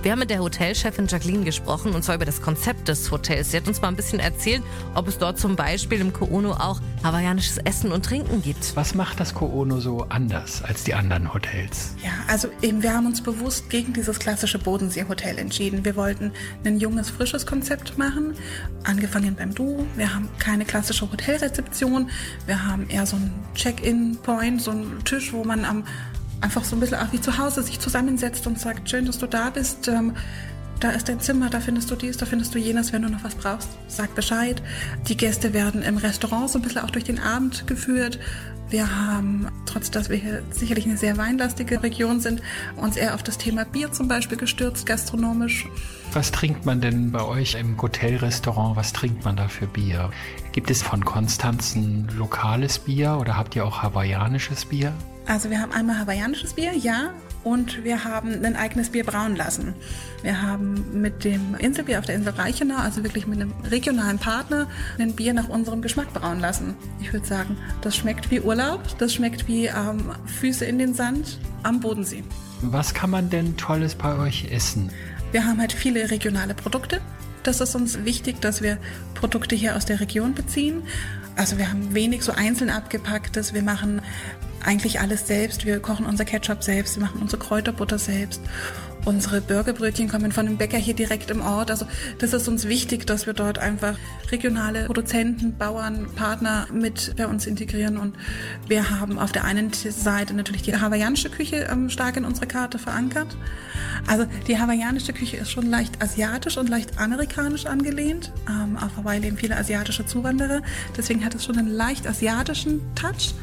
Wir 0.06 0.12
haben 0.12 0.20
mit 0.20 0.30
der 0.30 0.38
Hotelchefin 0.38 1.08
Jacqueline 1.08 1.44
gesprochen 1.44 1.96
und 1.96 2.04
zwar 2.04 2.14
über 2.14 2.26
das 2.26 2.40
Konzept 2.40 2.90
des 2.90 3.10
Hotels. 3.10 3.50
Sie 3.50 3.58
hat 3.58 3.68
uns 3.68 3.82
mal 3.82 3.88
ein 3.88 3.96
bisschen 3.96 4.20
erzählt, 4.20 4.62
ob 4.94 5.08
es 5.08 5.18
dort 5.18 5.40
zum 5.40 5.56
Beispiel 5.56 6.00
im 6.00 6.14
Koono 6.14 6.52
auch 6.52 6.80
hawaiianisches 7.04 7.58
Essen 7.58 7.92
und 7.92 8.06
Trinken 8.06 8.44
gibt. 8.44 8.76
Was 8.76 8.94
macht 8.94 9.20
das 9.20 9.34
Koono 9.34 9.80
so 9.80 10.06
anders 10.10 10.62
als 10.62 10.84
die 10.84 10.94
anderen 10.94 11.34
Hotels? 11.34 11.96
Ja, 12.04 12.12
also 12.28 12.50
eben, 12.62 12.84
wir 12.84 12.94
haben 12.94 13.08
uns 13.08 13.24
bewusst 13.24 13.72
gegen 13.72 13.94
dieses 13.94 14.20
klassische 14.20 14.60
Bodensee-Hotel 14.60 15.40
entschieden. 15.40 15.84
Wir 15.84 15.96
wollten 15.96 16.34
ein 16.64 16.80
junges, 16.80 17.10
frisches 17.10 17.48
Konzept 17.48 17.98
machen, 17.98 18.36
angefangen 18.84 19.34
beim 19.34 19.56
Du. 19.56 19.88
Wir 19.96 20.14
haben 20.14 20.30
keine 20.38 20.66
klassische 20.66 21.12
Hotelrezeption. 21.12 22.12
Wir 22.46 22.64
haben 22.64 22.88
eher 22.92 23.08
so 23.08 23.16
einen 23.16 23.34
Check-in-Point, 23.56 24.62
so 24.62 24.70
einen 24.70 25.04
Tisch, 25.04 25.34
wo 25.34 25.44
man 25.44 25.66
am 25.66 25.84
einfach 26.42 26.64
so 26.64 26.76
ein 26.76 26.80
bisschen 26.80 26.98
auch 26.98 27.12
wie 27.12 27.22
zu 27.22 27.38
Hause 27.38 27.64
sich 27.64 27.80
zusammensetzt 27.80 28.46
und 28.48 28.60
sagt, 28.60 28.90
schön, 28.90 29.06
dass 29.06 29.18
du 29.18 29.28
da 29.28 29.50
bist. 29.50 29.88
Ähm, 29.88 30.14
da 30.80 30.90
ist 30.90 31.08
dein 31.08 31.20
Zimmer, 31.20 31.50
da 31.50 31.60
findest 31.60 31.90
du 31.90 31.96
dies, 31.96 32.18
da 32.18 32.26
findest 32.26 32.54
du 32.54 32.60
jenes, 32.60 32.92
wenn 32.92 33.02
du 33.02 33.10
noch 33.10 33.24
was 33.24 33.36
brauchst, 33.36 33.70
sag 33.88 34.14
Bescheid. 34.14 34.62
Die 35.08 35.16
Gäste 35.16 35.54
werden 35.54 35.82
im 35.84 35.98
Restaurant 35.98 36.50
so 36.50 36.60
ein 36.60 36.62
bisschen 36.62 36.82
auch 36.82 36.92
durch 36.92 37.06
den 37.06 37.20
Abend 37.20 37.66
geführt. 37.66 38.20
Wir 38.70 38.94
haben, 38.94 39.48
trotz 39.66 39.92
dass 39.92 40.10
wir 40.10 40.18
hier 40.18 40.42
sicherlich 40.50 40.86
eine 40.86 40.98
sehr 40.98 41.18
weinlastige 41.18 41.84
Region 41.84 42.20
sind, 42.20 42.42
uns 42.76 42.98
eher 42.98 43.14
auf 43.14 43.22
das 43.22 43.38
Thema 43.38 43.64
Bier 43.64 43.92
zum 43.92 44.08
Beispiel 44.08 44.38
gestürzt, 44.38 44.86
gastronomisch. 44.86 45.68
Was 46.14 46.32
trinkt 46.32 46.66
man 46.66 46.82
denn 46.82 47.12
bei 47.12 47.24
euch 47.24 47.56
im 47.56 47.80
Hotelrestaurant? 47.80 48.76
Was 48.76 48.92
trinkt 48.92 49.24
man 49.24 49.36
da 49.36 49.48
für 49.48 49.68
Bier? 49.68 50.10
Gibt 50.52 50.72
es 50.72 50.82
von 50.82 51.06
Konstanz 51.06 51.76
ein 51.76 52.10
lokales 52.18 52.80
Bier 52.80 53.18
oder 53.20 53.38
habt 53.38 53.56
ihr 53.56 53.66
auch 53.66 53.84
hawaiianisches 53.84 54.66
Bier? 54.66 54.94
Also 55.28 55.50
wir 55.50 55.60
haben 55.60 55.72
einmal 55.72 56.00
hawaiianisches 56.00 56.54
Bier, 56.54 56.74
ja, 56.74 57.12
und 57.44 57.84
wir 57.84 58.04
haben 58.04 58.44
ein 58.44 58.56
eigenes 58.56 58.90
Bier 58.90 59.04
brauen 59.04 59.36
lassen. 59.36 59.76
Wir 60.24 60.42
haben 60.42 61.00
mit 61.00 61.24
dem 61.24 61.56
Inselbier 61.56 62.00
auf 62.00 62.06
der 62.06 62.16
Insel 62.16 62.34
Reichenau, 62.34 62.78
also 62.78 63.04
wirklich 63.04 63.28
mit 63.28 63.40
einem 63.40 63.54
regionalen 63.70 64.18
Partner, 64.18 64.68
ein 64.98 65.14
Bier 65.14 65.34
nach 65.34 65.48
unserem 65.48 65.82
Geschmack 65.82 66.12
brauen 66.14 66.40
lassen. 66.40 66.76
Ich 67.00 67.14
würde 67.14 67.26
sagen, 67.26 67.58
das 67.82 67.96
schmeckt 67.96 68.32
wie 68.32 68.42
Urlaub, 68.42 68.82
das 68.98 69.14
schmeckt 69.14 69.48
wie 69.48 69.68
ähm, 69.68 70.12
Füße 70.40 70.66
in 70.66 70.80
den 70.80 70.96
Sand 70.96 71.40
am 71.64 71.80
Bodensee. 71.80 72.24
Was 72.62 72.94
kann 72.94 73.12
man 73.12 73.30
denn 73.30 73.58
Tolles 73.58 73.94
bei 73.94 74.18
euch 74.18 74.52
essen? 74.52 74.90
Wir 75.32 75.46
haben 75.46 75.60
halt 75.60 75.74
viele 75.74 76.10
regionale 76.10 76.56
Produkte. 76.56 77.02
Das 77.44 77.62
ist 77.62 77.76
uns 77.76 78.06
wichtig, 78.06 78.42
dass 78.42 78.64
wir 78.64 78.80
Produkte 79.14 79.56
hier 79.56 79.76
aus 79.76 79.86
der 79.86 80.00
Region 80.00 80.34
beziehen. 80.34 80.82
Also 81.36 81.58
wir 81.58 81.70
haben 81.70 81.94
wenig 81.94 82.24
so 82.24 82.32
einzeln 82.32 82.72
abgepacktes. 82.72 83.54
Wir 83.54 83.62
machen 83.62 84.02
eigentlich 84.66 85.00
alles 85.00 85.28
selbst. 85.28 85.66
Wir 85.66 85.80
kochen 85.80 86.06
unser 86.06 86.26
Ketchup 86.26 86.64
selbst, 86.64 86.96
wir 86.96 87.04
machen 87.04 87.22
unsere 87.22 87.42
Kräuterbutter 87.42 88.00
selbst. 88.00 88.42
Unsere 89.06 89.40
Burgerbrötchen 89.40 90.10
kommen 90.10 90.32
von 90.32 90.48
einem 90.48 90.58
Bäcker 90.58 90.80
hier 90.80 90.96
direkt 90.96 91.30
im 91.30 91.42
Ort. 91.42 91.70
Also 91.70 91.86
das 92.18 92.34
ist 92.34 92.48
uns 92.48 92.68
wichtig, 92.68 93.06
dass 93.06 93.28
wir 93.28 93.34
dort 93.34 93.60
einfach 93.60 93.96
regionale 94.32 94.86
Produzenten, 94.86 95.56
Bauern, 95.56 96.08
Partner 96.16 96.66
mit 96.74 97.14
bei 97.16 97.28
uns 97.28 97.46
integrieren. 97.46 97.98
Und 97.98 98.16
wir 98.68 98.90
haben 98.90 99.20
auf 99.20 99.32
der 99.32 99.44
einen 99.44 99.72
Seite 99.74 100.34
natürlich 100.34 100.64
die 100.64 100.76
hawaiianische 100.76 101.30
Küche 101.30 101.68
ähm, 101.72 101.92
stark 101.92 102.18
in 102.18 102.26
unserer 102.26 102.48
Karte 102.48 102.80
verankert. 102.80 103.38
Also 104.08 104.26
die 104.48 104.58
hawaiianische 104.58 105.14
Küche 105.14 105.38
ist 105.38 105.52
schon 105.52 105.70
leicht 105.70 106.02
asiatisch 106.02 106.58
und 106.58 106.68
leicht 106.68 106.98
amerikanisch 106.98 107.68
angelehnt. 107.68 108.32
Ähm, 108.50 108.76
auf 108.78 108.98
Hawaii 108.98 109.20
leben 109.20 109.38
viele 109.38 109.56
asiatische 109.56 110.08
Zuwanderer. 110.08 110.64
Deswegen 110.98 111.24
hat 111.24 111.36
es 111.36 111.46
schon 111.46 111.60
einen 111.60 111.72
leicht 111.72 112.08
asiatischen 112.08 112.82
Touch. 112.96 113.36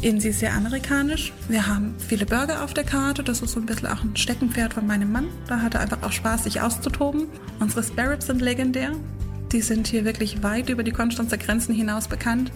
Innen 0.00 0.20
sie 0.20 0.28
ist 0.28 0.38
sehr 0.38 0.54
amerikanisch. 0.54 1.32
Wir 1.48 1.66
haben 1.66 1.94
viele 1.98 2.24
Burger 2.24 2.62
auf 2.62 2.72
der 2.72 2.84
Karte. 2.84 3.24
Das 3.24 3.42
ist 3.42 3.52
so 3.52 3.60
ein 3.60 3.66
bisschen 3.66 3.88
auch 3.88 4.02
ein 4.02 4.16
Steckenpferd 4.16 4.74
von 4.74 4.86
meinem 4.86 5.10
Mann. 5.10 5.28
Da 5.48 5.60
hat 5.60 5.74
er 5.74 5.80
einfach 5.80 6.02
auch 6.02 6.12
Spaß, 6.12 6.44
sich 6.44 6.60
auszutoben. 6.60 7.26
Unsere 7.58 7.82
Sparrows 7.82 8.26
sind 8.26 8.40
legendär. 8.40 8.92
Die 9.50 9.60
sind 9.60 9.88
hier 9.88 10.04
wirklich 10.04 10.42
weit 10.42 10.68
über 10.68 10.84
die 10.84 10.92
Konstanzer 10.92 11.38
Grenzen 11.38 11.74
hinaus 11.74 12.06
bekannt. 12.06 12.52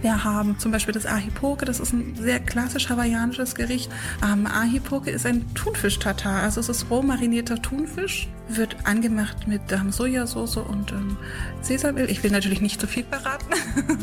Wir 0.00 0.22
haben 0.22 0.58
zum 0.58 0.70
Beispiel 0.70 0.94
das 0.94 1.06
Ahipoke, 1.06 1.64
das 1.64 1.80
ist 1.80 1.92
ein 1.92 2.14
sehr 2.14 2.38
klassisch 2.38 2.88
hawaiianisches 2.88 3.54
Gericht. 3.54 3.90
Ähm, 4.22 4.46
Ahipoke 4.46 5.10
ist 5.10 5.26
ein 5.26 5.44
Thunfisch-Tatar, 5.54 6.42
also 6.42 6.60
es 6.60 6.68
ist 6.68 6.86
roh 6.88 7.02
marinierter 7.02 7.60
Thunfisch, 7.60 8.28
wird 8.48 8.76
angemacht 8.84 9.48
mit 9.48 9.60
ähm, 9.72 9.90
Sojasauce 9.90 10.58
und 10.58 10.92
ähm, 10.92 11.16
Sesamöl. 11.62 12.08
Ich 12.10 12.22
will 12.22 12.30
natürlich 12.30 12.60
nicht 12.60 12.80
zu 12.80 12.86
viel 12.86 13.04
verraten. 13.04 13.46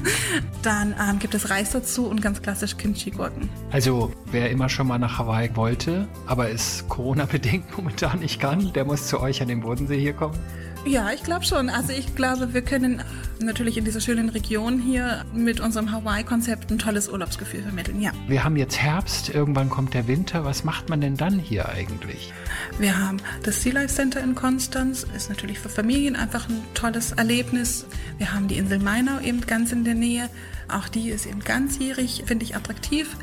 Dann 0.62 0.96
ähm, 1.00 1.20
gibt 1.20 1.34
es 1.34 1.50
Reis 1.50 1.72
dazu 1.72 2.08
und 2.08 2.22
ganz 2.22 2.42
klassisch 2.42 2.76
Kimchi-Gurken. 2.76 3.50
Also 3.72 4.12
wer 4.32 4.52
immer 4.52 4.68
schon 4.68 4.88
mal 4.88 5.00
nach 5.00 5.18
Hawaii 5.18 5.56
wollte, 5.56 6.08
aber 6.28 6.50
es 6.50 6.86
Corona-bedingt 6.90 7.66
momentan 7.78 8.20
nicht 8.20 8.42
kann, 8.42 8.74
der 8.74 8.84
muss 8.84 9.08
zu 9.08 9.22
euch 9.22 9.42
an 9.42 9.48
den 9.48 9.62
Bodensee 9.62 10.00
hier 10.00 10.14
kommen. 10.14 10.38
Ja, 10.86 11.12
ich 11.12 11.24
glaube 11.24 11.44
schon. 11.44 11.70
Also 11.70 11.94
ich 11.94 12.16
glaube, 12.16 12.54
wir 12.54 12.62
können 12.62 13.02
natürlich 13.40 13.78
in 13.78 13.86
dieser 13.86 14.00
schönen 14.00 14.30
Region 14.30 14.80
hier 14.80 15.26
mit 15.34 15.60
unserem 15.60 15.92
Hawaii-Konzept 15.92 16.72
ein 16.72 16.78
tolles 16.78 17.10
Urlaubsgefühl 17.10 17.64
vermitteln, 17.64 18.02
ja. 18.02 18.12
Wir 18.28 18.44
haben 18.44 18.56
jetzt 18.56 18.78
Herbst, 18.78 19.30
irgendwann 19.30 19.70
kommt 19.70 19.96
der 19.96 20.08
Winter. 20.08 20.46
Was 20.46 20.64
macht 20.64 20.90
man 20.90 21.02
denn 21.02 21.18
dann 21.18 21.40
hier 21.40 21.68
eigentlich? 21.70 22.34
Wir 22.78 23.00
haben 23.00 23.18
das 23.44 23.64
Sea 23.64 23.74
Life 23.74 23.94
Center 23.94 24.22
in 24.22 24.36
Konstanz, 24.36 25.06
ist 25.16 25.30
natürlich 25.30 25.60
für 25.60 25.70
Familien 25.70 26.16
einfach 26.16 26.48
ein 26.48 26.62
tolles 26.76 27.14
Erlebnis. 27.14 27.88
Wir 28.20 28.32
haben 28.32 28.48
die 28.48 28.58
Insel 28.58 28.80
Mainau 28.80 29.20
eben 29.20 29.42
ganz 29.42 29.72
in 29.72 29.84
der 29.84 29.96
Nähe. 29.96 30.30
Auch 30.68 30.90
die 30.90 31.10
ist 31.10 31.26
eben 31.26 31.40
ganzjährig, 31.40 32.24
finde 32.26 32.46
ich 32.46 32.56
attraktiv. 32.56 33.16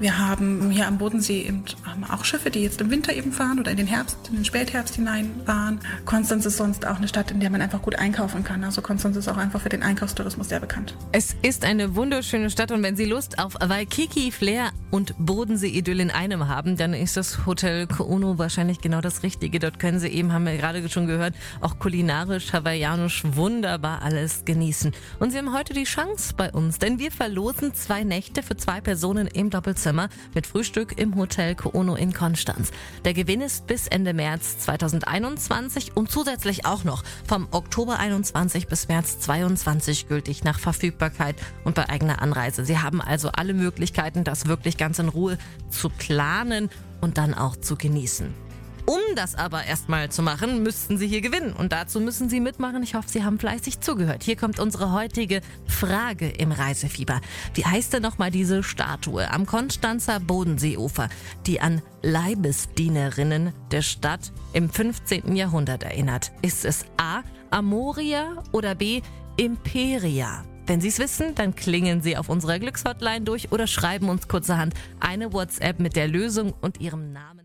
Wir 0.00 0.18
haben 0.18 0.70
hier 0.70 0.86
am 0.86 0.98
Bodensee 0.98 1.42
eben 1.42 1.64
auch 2.10 2.24
Schiffe, 2.24 2.50
die 2.50 2.60
jetzt 2.60 2.80
im 2.80 2.90
Winter 2.90 3.14
eben 3.14 3.32
fahren 3.32 3.58
oder 3.60 3.70
in 3.70 3.76
den 3.76 3.86
Herbst, 3.86 4.16
in 4.28 4.36
den 4.36 4.44
Spätherbst 4.44 4.96
hinein 4.96 5.30
fahren. 5.44 5.80
Konstanz 6.04 6.46
ist 6.46 6.56
sonst 6.56 6.86
auch 6.86 6.96
eine 6.96 7.08
Stadt, 7.08 7.30
in 7.30 7.40
der 7.40 7.50
man 7.50 7.60
einfach 7.60 7.82
gut 7.82 7.96
einkaufen 7.96 8.44
kann. 8.44 8.64
Also 8.64 8.82
Konstanz 8.82 9.16
ist 9.16 9.28
auch 9.28 9.36
einfach 9.36 9.60
für 9.60 9.68
den 9.68 9.82
Einkaufstourismus 9.82 10.48
sehr 10.48 10.60
bekannt. 10.60 10.96
Es 11.12 11.36
ist 11.42 11.64
eine 11.64 11.94
wunderschöne 11.94 12.50
Stadt 12.50 12.70
und 12.72 12.82
wenn 12.82 12.96
Sie 12.96 13.04
Lust 13.04 13.38
auf 13.38 13.54
Waikiki, 13.60 14.32
Flair 14.32 14.70
und 14.90 15.14
Bodensee-Idyll 15.18 16.00
in 16.00 16.10
einem 16.10 16.48
haben, 16.48 16.76
dann 16.76 16.94
ist 16.94 17.16
das 17.16 17.46
Hotel 17.46 17.86
Koono 17.86 18.38
wahrscheinlich 18.38 18.80
genau 18.80 19.00
das 19.00 19.22
Richtige. 19.22 19.58
Dort 19.58 19.78
können 19.78 19.98
Sie 19.98 20.08
eben, 20.08 20.32
haben 20.32 20.46
wir 20.46 20.56
gerade 20.56 20.88
schon 20.88 21.06
gehört, 21.06 21.34
auch 21.60 21.78
kulinarisch, 21.78 22.52
hawaiianisch 22.52 23.22
wunderbar 23.24 24.02
alles 24.02 24.44
genießen. 24.44 24.92
Und 25.18 25.30
Sie 25.30 25.38
haben 25.38 25.54
heute 25.54 25.74
die 25.74 25.84
Chance 25.84 26.34
bei 26.36 26.50
uns, 26.50 26.78
denn 26.88 26.98
wir 26.98 27.12
verlosen 27.12 27.74
zwei 27.74 28.02
Nächte 28.02 28.42
für 28.42 28.56
zwei 28.56 28.80
Personen 28.80 29.26
im 29.26 29.50
Doppelzimmer 29.50 30.08
mit 30.34 30.46
Frühstück 30.46 30.98
im 30.98 31.16
Hotel 31.16 31.54
Koono 31.54 31.96
in 31.96 32.14
Konstanz. 32.14 32.70
Der 33.04 33.12
Gewinn 33.12 33.42
ist 33.42 33.66
bis 33.66 33.88
Ende 33.88 34.14
März 34.14 34.60
2021 34.60 35.94
und 35.98 36.10
zusätzlich 36.10 36.64
auch 36.64 36.84
noch 36.84 37.04
vom 37.26 37.46
Oktober 37.50 37.98
21 37.98 38.68
bis 38.68 38.88
März 38.88 39.20
22 39.20 40.08
gültig 40.08 40.44
nach 40.44 40.58
Verfügbarkeit 40.58 41.36
und 41.62 41.74
bei 41.74 41.90
eigener 41.90 42.22
Anreise. 42.22 42.64
Sie 42.64 42.78
haben 42.78 43.02
also 43.02 43.28
alle 43.32 43.52
Möglichkeiten, 43.52 44.24
das 44.24 44.46
wirklich 44.46 44.78
ganz 44.78 44.98
in 44.98 45.10
Ruhe 45.10 45.36
zu 45.68 45.90
planen 45.90 46.70
und 47.02 47.18
dann 47.18 47.34
auch 47.34 47.56
zu 47.56 47.76
genießen. 47.76 48.47
Um 48.88 49.00
das 49.16 49.34
aber 49.34 49.64
erstmal 49.66 50.10
zu 50.10 50.22
machen, 50.22 50.62
müssten 50.62 50.96
Sie 50.96 51.06
hier 51.06 51.20
gewinnen. 51.20 51.52
Und 51.52 51.72
dazu 51.72 52.00
müssen 52.00 52.30
Sie 52.30 52.40
mitmachen. 52.40 52.82
Ich 52.82 52.94
hoffe, 52.94 53.10
Sie 53.10 53.22
haben 53.22 53.38
fleißig 53.38 53.80
zugehört. 53.80 54.22
Hier 54.22 54.34
kommt 54.34 54.58
unsere 54.58 54.94
heutige 54.94 55.42
Frage 55.66 56.26
im 56.30 56.52
Reisefieber. 56.52 57.20
Wie 57.52 57.66
heißt 57.66 57.92
denn 57.92 58.00
nochmal 58.00 58.30
diese 58.30 58.62
Statue 58.62 59.30
am 59.30 59.44
Konstanzer 59.44 60.20
Bodenseeufer, 60.20 61.10
die 61.46 61.60
an 61.60 61.82
Leibesdienerinnen 62.02 63.52
der 63.72 63.82
Stadt 63.82 64.32
im 64.54 64.70
15. 64.70 65.36
Jahrhundert 65.36 65.82
erinnert? 65.82 66.32
Ist 66.40 66.64
es 66.64 66.86
A. 66.96 67.20
Amoria 67.50 68.42
oder 68.52 68.74
B. 68.74 69.02
Imperia? 69.36 70.44
Wenn 70.66 70.80
Sie 70.80 70.88
es 70.88 70.98
wissen, 70.98 71.34
dann 71.34 71.54
klingen 71.54 72.00
Sie 72.00 72.16
auf 72.16 72.30
unserer 72.30 72.58
Glückshotline 72.58 73.20
durch 73.20 73.52
oder 73.52 73.66
schreiben 73.66 74.08
uns 74.08 74.28
kurzerhand 74.28 74.72
eine 74.98 75.34
WhatsApp 75.34 75.78
mit 75.78 75.94
der 75.94 76.08
Lösung 76.08 76.54
und 76.62 76.80
Ihrem 76.80 77.12
Namen. 77.12 77.37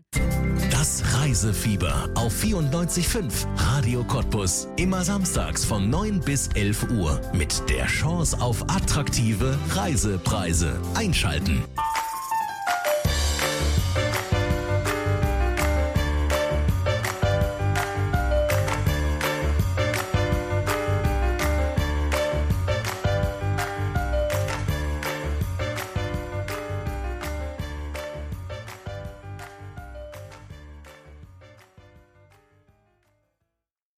Das 0.70 1.02
Reisefieber 1.14 2.08
auf 2.14 2.34
94.5 2.34 3.46
Radio 3.56 4.04
Cottbus. 4.04 4.68
Immer 4.76 5.04
samstags 5.04 5.64
von 5.64 5.88
9 5.88 6.20
bis 6.20 6.48
11 6.48 6.90
Uhr 6.90 7.20
mit 7.32 7.62
der 7.68 7.86
Chance 7.86 8.40
auf 8.40 8.62
attraktive 8.68 9.58
Reisepreise. 9.70 10.80
Einschalten. 10.94 11.62